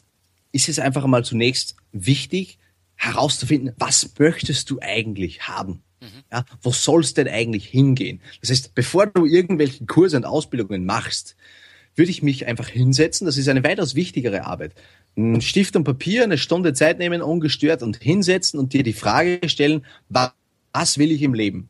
[0.51, 2.59] ist es einfach mal zunächst wichtig,
[2.95, 5.81] herauszufinden, was möchtest du eigentlich haben?
[6.01, 6.23] Mhm.
[6.31, 8.21] Ja, wo soll es denn eigentlich hingehen?
[8.41, 11.35] Das heißt, bevor du irgendwelche Kurse und Ausbildungen machst,
[11.95, 13.25] würde ich mich einfach hinsetzen.
[13.25, 14.73] Das ist eine weitaus wichtigere Arbeit.
[15.17, 19.47] Ein Stift und Papier, eine Stunde Zeit nehmen, ungestört und hinsetzen und dir die Frage
[19.49, 21.69] stellen, was will ich im Leben?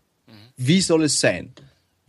[0.57, 1.53] Wie soll es sein?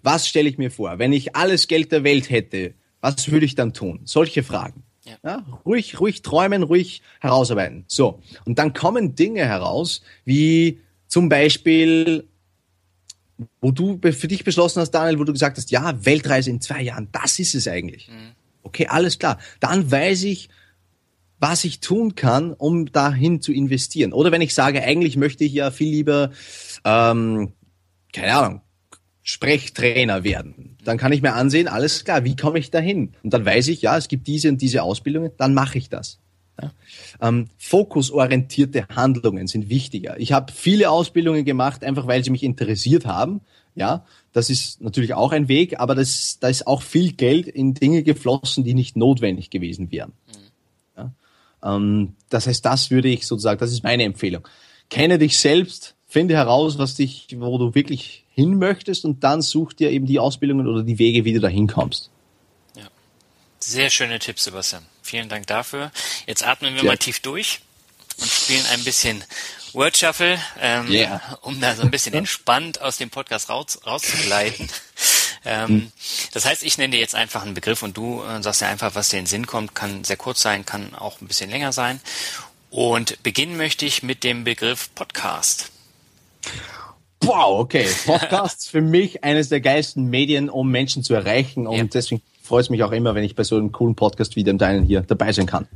[0.03, 0.99] Was stelle ich mir vor?
[0.99, 4.01] Wenn ich alles Geld der Welt hätte, was würde ich dann tun?
[4.05, 4.83] Solche Fragen.
[5.05, 5.17] Ja.
[5.25, 5.61] ja.
[5.65, 7.85] ruhig, ruhig träumen, ruhig herausarbeiten.
[7.89, 8.21] So.
[8.45, 12.29] Und dann kommen Dinge heraus, wie Zum Beispiel,
[13.61, 16.83] wo du für dich beschlossen hast, Daniel, wo du gesagt hast, ja, Weltreise in zwei
[16.83, 18.09] Jahren, das ist es eigentlich.
[18.09, 18.33] Mhm.
[18.63, 19.39] Okay, alles klar.
[19.61, 20.49] Dann weiß ich,
[21.39, 24.13] was ich tun kann, um dahin zu investieren.
[24.13, 26.31] Oder wenn ich sage, eigentlich möchte ich ja viel lieber,
[26.85, 27.53] ähm,
[28.13, 28.61] keine Ahnung,
[29.25, 30.77] Sprechtrainer werden.
[30.85, 33.15] Dann kann ich mir ansehen, alles klar, wie komme ich dahin?
[33.23, 36.19] Und dann weiß ich, ja, es gibt diese und diese Ausbildungen, dann mache ich das.
[37.21, 40.19] Ähm, fokusorientierte Handlungen sind wichtiger.
[40.19, 43.41] Ich habe viele Ausbildungen gemacht, einfach weil sie mich interessiert haben.
[43.75, 47.75] Ja, das ist natürlich auch ein Weg, aber das, da ist auch viel Geld in
[47.75, 50.13] Dinge geflossen, die nicht notwendig gewesen wären.
[50.29, 50.43] Mhm.
[50.97, 51.77] Ja.
[51.77, 54.47] Ähm, das heißt, das würde ich sozusagen, das ist meine Empfehlung.
[54.91, 59.73] Kenne dich selbst, finde heraus, was dich, wo du wirklich hin möchtest und dann such
[59.73, 62.11] dir eben die Ausbildungen oder die Wege, wie du da hinkommst.
[62.77, 62.85] Ja.
[63.59, 64.83] Sehr schöne Tipps, Sebastian.
[65.03, 65.91] Vielen Dank dafür.
[66.27, 66.89] Jetzt atmen wir ja.
[66.89, 67.61] mal tief durch
[68.19, 69.25] und spielen ein bisschen
[69.73, 71.39] Word Shuffle, ähm, yeah.
[71.43, 74.69] um da so ein bisschen entspannt aus dem Podcast raus, rauszugleiten.
[75.45, 75.93] Ähm, hm.
[76.33, 78.95] Das heißt, ich nenne dir jetzt einfach einen Begriff und du äh, sagst ja einfach,
[78.95, 79.75] was dir in den Sinn kommt.
[79.75, 82.01] Kann sehr kurz sein, kann auch ein bisschen länger sein.
[82.71, 85.73] Und beginnen möchte ich mit dem Begriff Podcast.
[87.23, 87.89] Wow, okay.
[88.07, 91.67] Podcasts für mich eines der geilsten Medien, um Menschen zu erreichen.
[91.67, 91.85] Und ja.
[91.85, 92.23] deswegen
[92.53, 94.85] freut es mich auch immer, wenn ich bei so einem coolen Podcast wie dem deinen
[94.85, 95.67] hier dabei sein kann.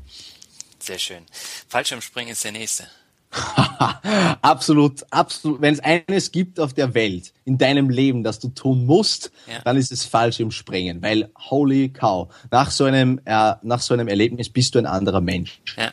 [0.78, 1.22] Sehr schön.
[1.68, 2.84] Fallschirmspringen ist der nächste.
[4.42, 5.62] absolut, absolut.
[5.62, 9.60] Wenn es eines gibt auf der Welt, in deinem Leben, das du tun musst, ja.
[9.64, 11.00] dann ist es Fallschirmspringen.
[11.00, 15.22] Weil, holy cow, nach so einem, äh, nach so einem Erlebnis bist du ein anderer
[15.22, 15.62] Mensch.
[15.78, 15.92] Ja.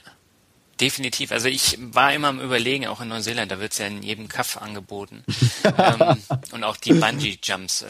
[0.84, 1.32] Definitiv.
[1.32, 4.58] Also ich war immer am Überlegen, auch in Neuseeland, da wird's ja in jedem Kaff
[4.58, 5.24] angeboten.
[5.64, 6.18] ähm,
[6.52, 7.88] und auch die Bungee-Jumps äh,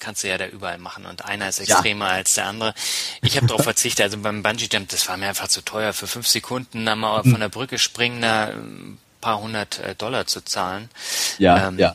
[0.00, 1.06] kannst du ja da überall machen.
[1.06, 2.12] Und einer ist extremer ja.
[2.12, 2.74] als der andere.
[3.22, 4.04] Ich habe darauf verzichtet.
[4.04, 5.94] Also beim Bungee-Jump, das war mir einfach zu teuer.
[5.94, 10.26] Für fünf Sekunden dann mal von der Brücke springen, da ein paar hundert äh, Dollar
[10.26, 10.90] zu zahlen.
[11.38, 11.94] Ja, ähm, ja.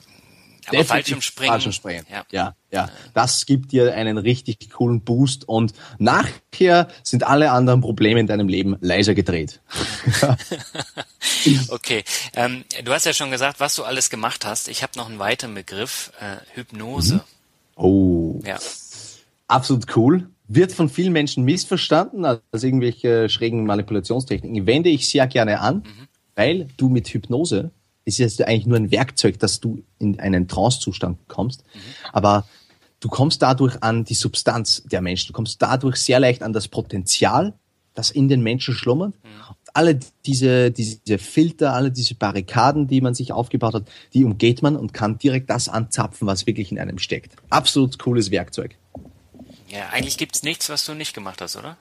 [0.67, 1.51] Aber Fallschirmspringen.
[1.51, 2.05] Fallschirmspringen.
[2.11, 2.25] Ja.
[2.31, 2.89] ja, ja.
[3.13, 8.47] Das gibt dir einen richtig coolen Boost und nachher sind alle anderen Probleme in deinem
[8.47, 9.61] Leben leiser gedreht.
[11.69, 12.03] okay.
[12.33, 14.67] Ähm, du hast ja schon gesagt, was du alles gemacht hast.
[14.67, 17.15] Ich habe noch einen weiteren Begriff, äh, Hypnose.
[17.15, 17.21] Mhm.
[17.75, 18.41] Oh.
[18.45, 18.57] Ja.
[19.47, 20.29] Absolut cool.
[20.47, 24.65] Wird von vielen Menschen missverstanden als irgendwelche schrägen Manipulationstechniken.
[24.67, 26.07] Wende ich sehr gerne an, mhm.
[26.35, 27.71] weil du mit Hypnose
[28.05, 31.63] ist es eigentlich nur ein Werkzeug, dass du in einen Trance-Zustand kommst.
[31.73, 31.79] Mhm.
[32.13, 32.47] Aber
[32.99, 35.27] du kommst dadurch an die Substanz der Menschen.
[35.27, 37.53] Du kommst dadurch sehr leicht an das Potenzial,
[37.95, 39.15] das in den Menschen schlummert.
[39.23, 39.55] Mhm.
[39.73, 44.77] Alle diese, diese Filter, alle diese Barrikaden, die man sich aufgebaut hat, die umgeht man
[44.77, 47.35] und kann direkt das anzapfen, was wirklich in einem steckt.
[47.49, 48.77] Absolut cooles Werkzeug.
[49.67, 51.75] Ja, eigentlich gibt's nichts, was du nicht gemacht hast, oder?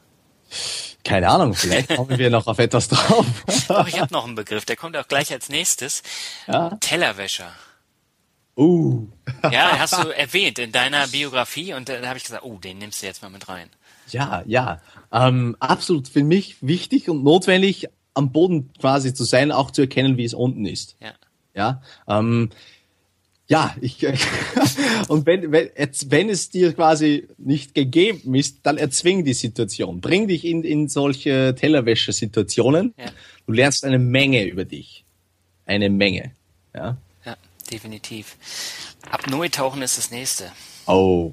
[1.05, 3.26] Keine Ahnung, vielleicht kommen wir noch auf etwas drauf.
[3.68, 6.02] Doch, ich habe noch einen Begriff, der kommt auch gleich als nächstes.
[6.46, 6.70] Ja?
[6.80, 7.52] Tellerwäscher.
[8.57, 9.09] Uh.
[9.50, 13.02] ja, hast du erwähnt in deiner Biografie und da habe ich gesagt, oh, den nimmst
[13.02, 13.68] du jetzt mal mit rein.
[14.11, 14.80] Ja, ja.
[15.12, 20.16] Ähm, absolut für mich wichtig und notwendig, am Boden quasi zu sein, auch zu erkennen,
[20.16, 20.96] wie es unten ist.
[21.00, 21.12] Ja.
[21.55, 21.82] Ja.
[22.09, 22.50] Ähm,
[23.47, 24.07] ja, ich,
[25.09, 30.01] und wenn, wenn, wenn es dir quasi nicht gegeben ist, dann erzwing die Situation.
[30.01, 32.95] Bring dich in, in solche Tellerwäsche-Situationen.
[32.99, 33.07] Ja.
[33.47, 35.05] Du lernst eine Menge über dich.
[35.66, 36.32] Eine Menge.
[36.74, 37.36] Ja, ja
[37.70, 38.36] definitiv.
[39.11, 40.51] Apnoe-Tauchen ist das nächste.
[40.86, 41.32] Oh.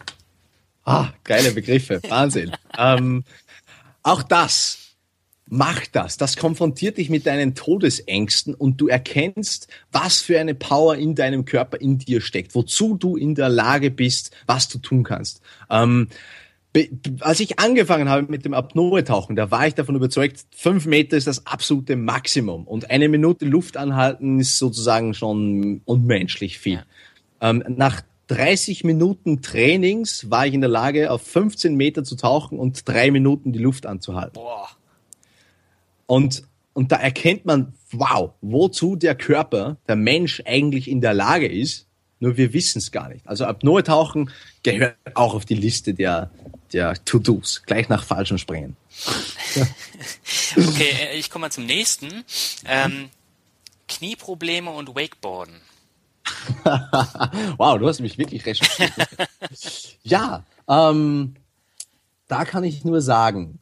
[0.84, 2.02] Ah, geile Begriffe.
[2.10, 2.52] Wahnsinn.
[2.78, 3.24] ähm,
[4.04, 4.81] auch das
[5.54, 6.16] Mach das.
[6.16, 11.44] Das konfrontiert dich mit deinen Todesängsten und du erkennst, was für eine Power in deinem
[11.44, 15.42] Körper in dir steckt, wozu du in der Lage bist, was du tun kannst.
[15.70, 16.08] Ähm,
[17.20, 21.28] als ich angefangen habe mit dem Apnoe-Tauchen, da war ich davon überzeugt, fünf Meter ist
[21.28, 26.86] das absolute Maximum und eine Minute Luft anhalten ist sozusagen schon unmenschlich viel.
[27.42, 27.50] Ja.
[27.50, 32.58] Ähm, nach 30 Minuten Trainings war ich in der Lage, auf 15 Meter zu tauchen
[32.58, 34.36] und drei Minuten die Luft anzuhalten.
[34.36, 34.70] Boah.
[36.06, 36.44] Und,
[36.74, 41.88] und da erkennt man, wow, wozu der Körper, der Mensch eigentlich in der Lage ist,
[42.20, 43.28] nur wir wissen es gar nicht.
[43.28, 44.30] Also Apnoe-Tauchen
[44.64, 46.30] gehört auch auf die Liste der,
[46.72, 48.78] der To-Dos, gleich nach falschem Springen.
[50.56, 52.24] okay, äh, ich komme mal zum nächsten.
[52.66, 53.10] Ähm,
[53.88, 55.56] Knieprobleme und Wakeboarden.
[57.58, 58.94] wow, du hast mich wirklich recherchiert.
[60.04, 61.36] ja, ähm,
[62.28, 63.60] da kann ich nur sagen,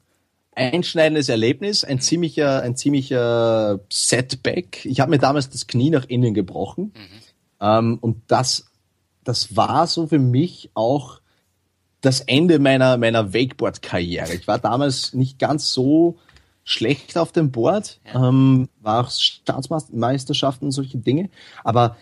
[0.59, 4.85] einschneidendes Erlebnis, ein ziemlicher, ein ziemlicher Setback.
[4.85, 6.93] Ich habe mir damals das Knie nach innen gebrochen.
[6.95, 7.19] Mhm.
[7.61, 8.65] Ähm, und das,
[9.23, 11.21] das war so für mich auch
[12.01, 14.33] das Ende meiner, meiner Wakeboard-Karriere.
[14.33, 16.17] Ich war damals nicht ganz so
[16.65, 18.27] schlecht auf dem Board, ja.
[18.27, 21.29] ähm, war auch Staatsmeisterschaften und solche Dinge.
[21.63, 21.95] Aber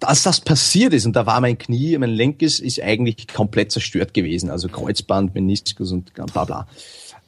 [0.00, 4.14] dass das passiert ist und da war mein Knie, mein Lenkes ist eigentlich komplett zerstört
[4.14, 6.66] gewesen, also Kreuzband, Meniskus und bla bla.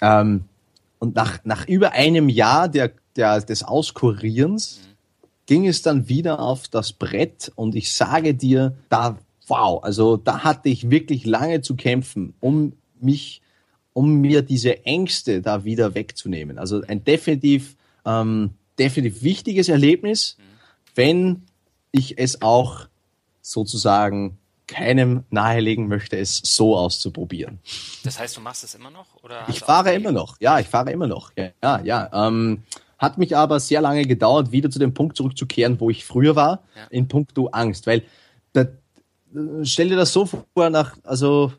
[0.00, 0.44] Ähm,
[0.98, 4.80] und nach, nach über einem Jahr der, der, des Auskurierens
[5.46, 10.42] ging es dann wieder auf das Brett und ich sage dir, da, wow, also da
[10.42, 13.42] hatte ich wirklich lange zu kämpfen, um mich,
[13.92, 16.58] um mir diese Ängste da wieder wegzunehmen.
[16.58, 20.36] Also ein definitiv, ähm, definitiv wichtiges Erlebnis,
[20.94, 21.42] wenn
[21.92, 22.88] ich es auch
[23.40, 27.60] sozusagen keinem nahelegen möchte, es so auszuprobieren.
[28.04, 29.06] Das heißt, du machst es immer noch?
[29.22, 31.32] Oder ich fahre immer noch, ja, ich fahre immer noch.
[31.36, 31.80] Ja, ja.
[31.82, 32.26] ja.
[32.28, 32.62] Ähm,
[32.98, 36.62] hat mich aber sehr lange gedauert, wieder zu dem Punkt zurückzukehren, wo ich früher war,
[36.74, 36.86] ja.
[36.90, 37.86] in puncto Angst.
[37.86, 38.02] Weil
[38.52, 38.64] da,
[39.62, 41.52] stell dir das so vor, nach, also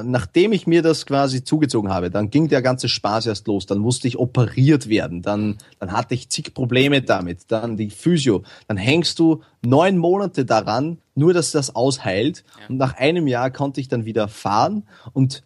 [0.00, 3.66] nachdem ich mir das quasi zugezogen habe, dann ging der ganze Spaß erst los.
[3.66, 5.22] Dann musste ich operiert werden.
[5.22, 7.44] Dann, dann hatte ich zig Probleme damit.
[7.48, 8.42] Dann die Physio.
[8.68, 12.44] Dann hängst du neun Monate daran, nur dass das ausheilt.
[12.60, 12.68] Ja.
[12.68, 14.84] Und nach einem Jahr konnte ich dann wieder fahren.
[15.12, 15.42] Und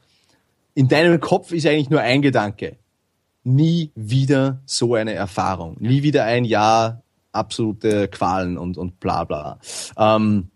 [0.75, 2.77] in deinem Kopf ist eigentlich nur ein Gedanke.
[3.43, 5.77] Nie wieder so eine Erfahrung.
[5.81, 5.89] Ja.
[5.89, 9.59] Nie wieder ein Jahr absolute Qualen und, und bla bla.
[9.97, 10.51] Ähm,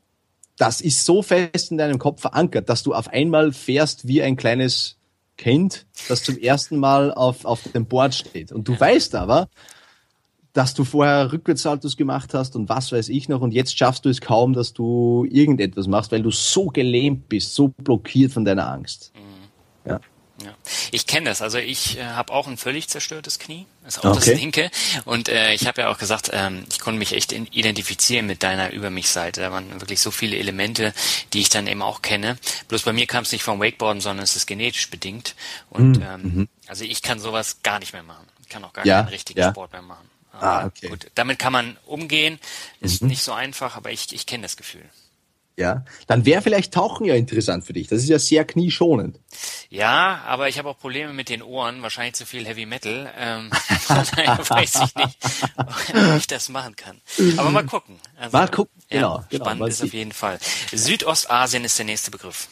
[0.61, 4.37] das ist so fest in deinem Kopf verankert, dass du auf einmal fährst wie ein
[4.37, 4.99] kleines
[5.39, 8.53] Kind, das zum ersten Mal auf, auf dem Board steht.
[8.53, 9.49] Und du weißt aber,
[10.53, 14.11] dass du vorher Rückwärtssaltos gemacht hast und was weiß ich noch und jetzt schaffst du
[14.11, 18.71] es kaum, dass du irgendetwas machst, weil du so gelähmt bist, so blockiert von deiner
[18.71, 19.15] Angst.
[19.15, 19.91] Mhm.
[19.91, 20.01] Ja.
[20.43, 20.55] Ja.
[20.91, 21.43] Ich kenne das.
[21.43, 24.33] Also ich äh, habe auch ein völlig zerstörtes Knie, ist auch okay.
[24.33, 24.71] das linke.
[25.05, 28.71] Und äh, ich habe ja auch gesagt, ähm, ich konnte mich echt identifizieren mit deiner
[28.71, 29.41] Über mich-Seite.
[29.41, 30.95] Da waren wirklich so viele Elemente,
[31.33, 32.39] die ich dann eben auch kenne.
[32.69, 35.35] Bloß bei mir kam es nicht vom Wakeboarden, sondern es ist genetisch bedingt.
[35.69, 36.03] Und mhm.
[36.03, 36.49] ähm, mhm.
[36.67, 38.27] also ich kann sowas gar nicht mehr machen.
[38.43, 39.51] Ich kann auch gar ja, keinen richtigen ja.
[39.51, 40.09] Sport mehr machen.
[40.33, 40.89] Aber ah, okay.
[40.89, 42.39] Gut, damit kann man umgehen.
[42.81, 43.09] Ist mhm.
[43.09, 44.89] nicht so einfach, aber ich, ich kenne das Gefühl
[45.61, 47.87] ja, dann wäre vielleicht Tauchen ja interessant für dich.
[47.87, 49.21] Das ist ja sehr knieschonend.
[49.69, 53.13] Ja, aber ich habe auch Probleme mit den Ohren, wahrscheinlich zu viel Heavy Metal.
[53.17, 53.51] Ähm,
[53.81, 55.19] von daher weiß ich nicht,
[55.57, 57.01] ob ich das machen kann.
[57.37, 58.01] Aber mal gucken.
[58.17, 59.19] Also, mal gucken, genau.
[59.19, 60.39] Ja, genau spannend ist auf jeden Fall.
[60.73, 62.49] Südostasien ist der nächste Begriff.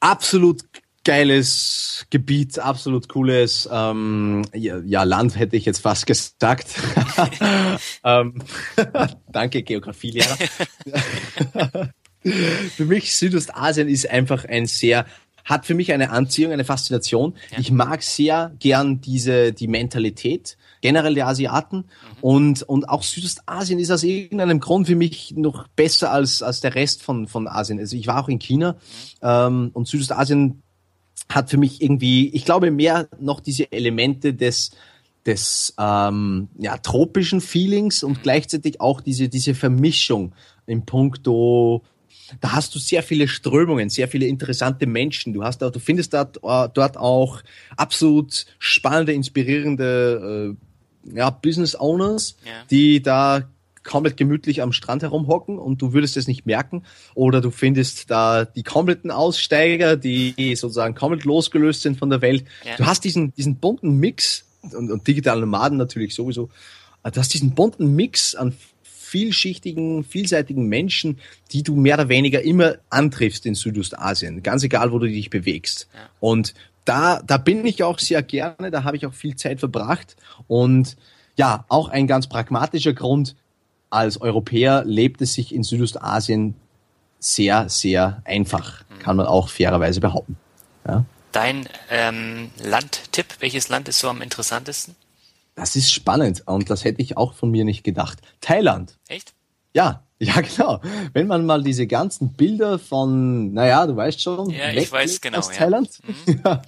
[0.00, 0.62] Absolut
[1.06, 6.66] geiles Gebiet, absolut cooles ähm, ja, ja, Land hätte ich jetzt fast gesagt.
[8.04, 8.34] ähm,
[9.32, 10.36] danke, Geografielehrer.
[12.20, 15.06] für mich Südostasien ist einfach ein sehr
[15.44, 17.36] hat für mich eine Anziehung, eine Faszination.
[17.52, 17.60] Ja.
[17.60, 21.84] Ich mag sehr gern diese die Mentalität generell der Asiaten mhm.
[22.20, 26.74] und und auch Südostasien ist aus irgendeinem Grund für mich noch besser als als der
[26.74, 27.78] Rest von von Asien.
[27.78, 28.78] Also ich war auch in China mhm.
[29.22, 30.64] ähm, und Südostasien
[31.28, 34.70] hat für mich irgendwie, ich glaube, mehr noch diese Elemente des
[35.24, 40.32] des ähm, ja, tropischen Feelings und gleichzeitig auch diese diese Vermischung
[40.66, 41.82] im Punkto
[42.40, 45.32] da hast du sehr viele Strömungen, sehr viele interessante Menschen.
[45.32, 47.42] Du hast da, du findest dort, äh, dort auch
[47.76, 50.56] absolut spannende, inspirierende
[51.12, 52.52] äh, ja, Business Owners, ja.
[52.70, 53.48] die da
[53.86, 56.82] komplett gemütlich am Strand herumhocken und du würdest es nicht merken.
[57.14, 62.44] Oder du findest da die kompletten Aussteiger, die sozusagen komplett losgelöst sind von der Welt.
[62.64, 62.76] Ja.
[62.76, 66.50] Du hast diesen, diesen bunten Mix und, und digitale Nomaden natürlich sowieso.
[67.02, 71.20] Du hast diesen bunten Mix an vielschichtigen, vielseitigen Menschen,
[71.52, 75.88] die du mehr oder weniger immer antriffst in Südostasien, ganz egal, wo du dich bewegst.
[75.94, 76.00] Ja.
[76.18, 80.16] Und da, da bin ich auch sehr gerne, da habe ich auch viel Zeit verbracht
[80.48, 80.96] und
[81.36, 83.36] ja, auch ein ganz pragmatischer Grund,
[83.90, 86.54] als Europäer lebt es sich in Südostasien
[87.18, 90.36] sehr, sehr einfach, kann man auch fairerweise behaupten.
[90.86, 91.04] Ja.
[91.32, 94.94] Dein ähm, Landtipp, welches Land ist so am interessantesten?
[95.54, 98.20] Das ist spannend und das hätte ich auch von mir nicht gedacht.
[98.40, 98.98] Thailand.
[99.08, 99.34] Echt?
[99.74, 100.80] Ja, ja, genau.
[101.12, 105.38] Wenn man mal diese ganzen Bilder von, naja, du weißt schon, ja, ich weiß genau,
[105.38, 106.40] aus Thailand, mhm.
[106.44, 106.62] ja,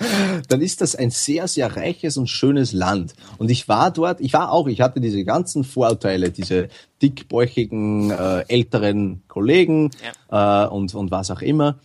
[0.49, 3.15] dann ist das ein sehr, sehr reiches und schönes Land.
[3.39, 6.69] Und ich war dort, ich war auch, ich hatte diese ganzen Vorurteile, diese
[7.01, 9.91] dickbäuchigen äh, älteren Kollegen
[10.31, 10.67] ja.
[10.67, 11.79] äh, und, und was auch immer.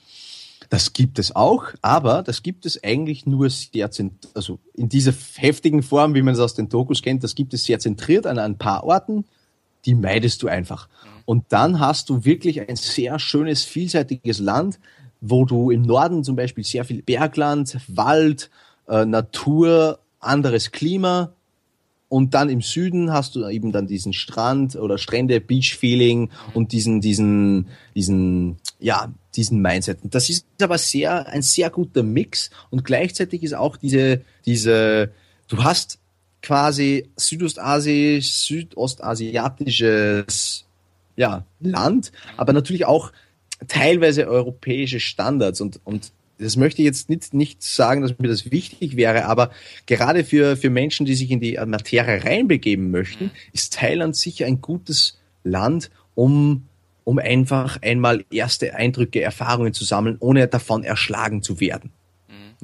[0.70, 3.90] Das gibt es auch, aber das gibt es eigentlich nur sehr,
[4.34, 7.64] also in dieser heftigen Form, wie man es aus den Dokus kennt, das gibt es
[7.64, 9.24] sehr zentriert an ein paar Orten,
[9.86, 10.90] die meidest du einfach.
[11.06, 11.13] Mhm.
[11.26, 14.80] Und dann hast du wirklich ein sehr schönes, vielseitiges Land,
[15.22, 18.50] wo du im Norden zum Beispiel sehr viel Bergland, Wald,
[18.88, 21.34] äh, Natur, anderes Klima
[22.14, 27.02] und dann im Süden hast du eben dann diesen Strand oder Strände, Beach-Feeling und diesen,
[27.02, 30.04] diesen, diesen, ja, diesen Mindset.
[30.04, 35.10] Und das ist aber sehr, ein sehr guter Mix und gleichzeitig ist auch diese, diese,
[35.48, 35.98] du hast
[36.44, 40.66] quasi Südostasi, südostasiatisches
[41.16, 43.12] ja, Land, aber natürlich auch
[43.68, 48.52] teilweise europäische Standards und, und das möchte ich jetzt nicht, nicht sagen, dass mir das
[48.52, 49.52] wichtig wäre, aber
[49.86, 54.60] gerade für, für Menschen, die sich in die Materie reinbegeben möchten, ist Thailand sicher ein
[54.60, 56.68] gutes Land, um,
[57.04, 61.92] um einfach einmal erste Eindrücke, Erfahrungen zu sammeln, ohne davon erschlagen zu werden.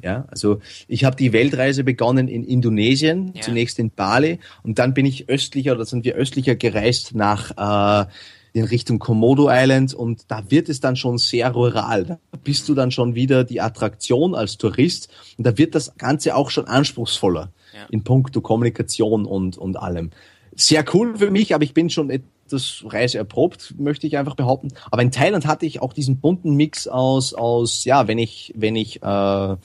[0.02, 3.42] Ja, also ich habe die Weltreise begonnen in Indonesien, ja.
[3.42, 8.10] zunächst in Bali und dann bin ich östlicher oder sind wir östlicher gereist nach äh,
[8.52, 12.04] in Richtung Komodo Island und da wird es dann schon sehr rural.
[12.04, 16.34] Da bist du dann schon wieder die Attraktion als Tourist und da wird das Ganze
[16.34, 17.86] auch schon anspruchsvoller ja.
[17.90, 20.10] in puncto Kommunikation und, und allem.
[20.54, 24.72] Sehr cool für mich, aber ich bin schon etwas reiseerprobt, möchte ich einfach behaupten.
[24.90, 28.74] Aber in Thailand hatte ich auch diesen bunten Mix aus, aus ja, wenn ich, wenn
[28.74, 29.56] ich äh,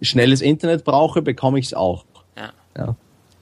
[0.00, 2.04] schnelles Internet brauche, bekomme ich es auch.
[2.36, 2.52] Ja.
[2.76, 2.96] Ja.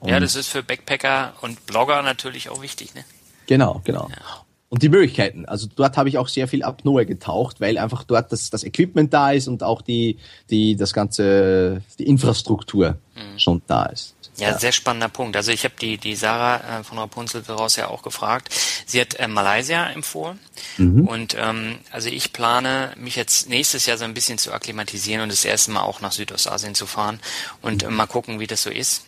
[0.05, 3.03] ja, das ist für Backpacker und Blogger natürlich auch wichtig, ne?
[3.47, 4.09] Genau, genau.
[4.09, 4.44] Ja
[4.75, 5.45] und die Möglichkeiten.
[5.45, 9.13] Also dort habe ich auch sehr viel Apnoe getaucht, weil einfach dort das, das Equipment
[9.13, 10.17] da ist und auch die,
[10.49, 13.39] die, das ganze, die Infrastruktur mhm.
[13.39, 14.15] schon da ist.
[14.35, 15.37] Ja, ja, sehr spannender Punkt.
[15.37, 18.53] Also ich habe die, die Sarah äh, von Rapunzel daraus ja auch gefragt.
[18.85, 20.39] Sie hat äh, Malaysia empfohlen.
[20.75, 21.07] Mhm.
[21.07, 25.31] Und ähm, also ich plane, mich jetzt nächstes Jahr so ein bisschen zu akklimatisieren und
[25.31, 27.21] das erste Mal auch nach Südostasien zu fahren
[27.61, 29.05] und äh, mal gucken, wie das so ist.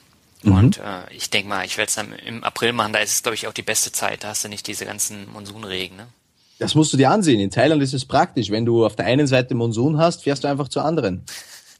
[0.47, 0.57] Mhm.
[0.57, 3.23] Und äh, ich denke mal, ich werde es dann im April machen, da ist es,
[3.23, 4.23] glaube ich, auch die beste Zeit.
[4.23, 5.97] Da hast du nicht diese ganzen Monsunregen.
[5.97, 6.07] Ne?
[6.59, 7.39] Das musst du dir ansehen.
[7.39, 8.49] In Thailand ist es praktisch.
[8.49, 11.23] Wenn du auf der einen Seite Monsun hast, fährst du einfach zur anderen.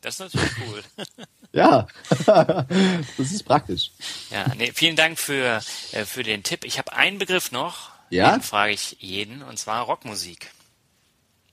[0.02, 0.84] Das ist natürlich cool.
[1.54, 1.88] ja,
[2.26, 3.92] das ist praktisch.
[4.30, 5.62] Ja, nee, vielen Dank für,
[5.92, 6.64] äh, für den Tipp.
[6.66, 8.34] Ich habe einen Begriff noch, ja?
[8.34, 10.52] den frage ich jeden, und zwar Rockmusik.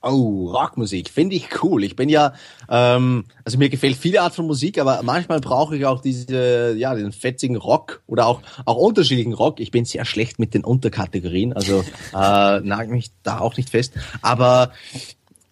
[0.07, 1.83] Oh, Rockmusik, finde ich cool.
[1.83, 2.35] Ich bin ja,
[2.69, 6.95] ähm, also mir gefällt viele Art von Musik, aber manchmal brauche ich auch diese, ja,
[6.95, 9.61] den fetzigen Rock oder auch auch unterschiedlichen Rock.
[9.61, 11.81] Ich bin sehr schlecht mit den Unterkategorien, also
[12.13, 13.95] äh, nagel mich da auch nicht fest.
[14.21, 14.73] Aber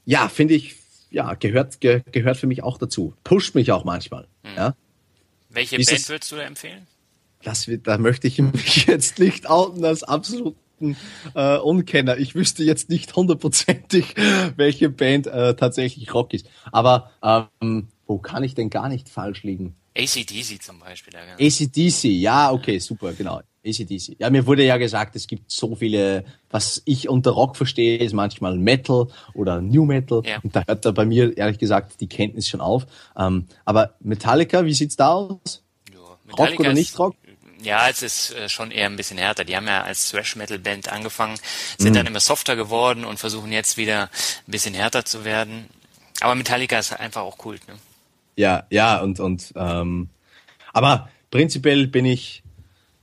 [0.05, 0.77] ja, finde ich,
[1.11, 3.15] ja, gehört ge gehört für mich auch dazu.
[3.25, 4.27] Pusht mich auch manchmal.
[4.43, 4.57] Hm.
[4.57, 4.75] Ja.
[5.49, 6.87] Welche Band es, würdest du da empfehlen?
[7.43, 10.97] Das, da möchte ich mich jetzt nicht outen als absolut absoluten
[11.35, 12.19] äh, Unkenner.
[12.19, 14.15] Ich wüsste jetzt nicht hundertprozentig,
[14.57, 16.49] welche Band äh, tatsächlich Rock ist.
[16.71, 19.77] Aber ähm, wo kann ich denn gar nicht falsch liegen?
[19.97, 21.13] ACDC zum Beispiel.
[21.15, 21.47] Ja, genau.
[21.47, 23.41] ACDC, ja, okay, super, genau.
[23.65, 24.17] ACDC.
[24.19, 28.13] Ja, mir wurde ja gesagt, es gibt so viele, was ich unter Rock verstehe, ist
[28.13, 30.23] manchmal Metal oder New Metal.
[30.25, 30.41] Ja.
[30.43, 32.87] Und da hört da bei mir, ehrlich gesagt, die Kenntnis schon auf.
[33.17, 35.63] Ähm, aber Metallica, wie sieht's da aus?
[35.93, 36.01] Ja,
[36.37, 37.15] Rock oder nicht Rock?
[37.63, 39.45] Ja, es ist äh, schon eher ein bisschen härter.
[39.45, 41.39] Die haben ja als Thrash-Metal-Band angefangen,
[41.79, 41.97] sind mhm.
[41.97, 45.69] dann immer softer geworden und versuchen jetzt wieder ein bisschen härter zu werden.
[46.21, 47.59] Aber Metallica ist einfach auch cool.
[47.67, 47.75] Ne?
[48.37, 50.09] Ja, ja, und, und ähm,
[50.73, 52.43] aber prinzipiell bin ich,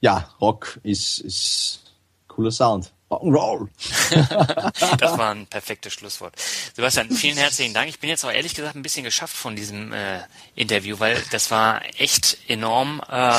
[0.02, 1.94] ja, Rock ist, ist
[2.28, 2.92] cooler Sound.
[3.10, 3.68] Rock'n'Roll.
[5.00, 6.36] das war ein perfektes Schlusswort.
[6.76, 7.90] Sebastian, vielen herzlichen Dank.
[7.90, 10.20] Ich bin jetzt auch ehrlich gesagt ein bisschen geschafft von diesem äh,
[10.56, 13.02] Interview, weil das war echt enorm.
[13.10, 13.34] Äh,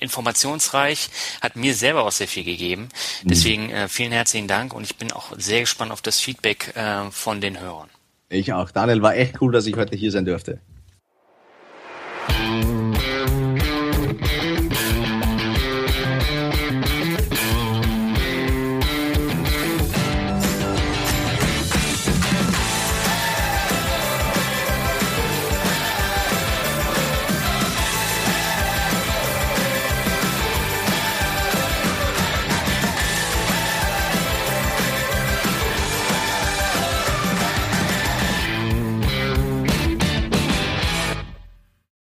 [0.00, 1.10] informationsreich,
[1.40, 2.88] hat mir selber auch sehr viel gegeben.
[3.22, 3.28] Mhm.
[3.28, 7.10] Deswegen äh, vielen herzlichen Dank und ich bin auch sehr gespannt auf das Feedback äh,
[7.10, 7.88] von den Hörern.
[8.28, 8.70] Ich auch.
[8.70, 10.60] Daniel, war echt cool, dass ich heute hier sein dürfte.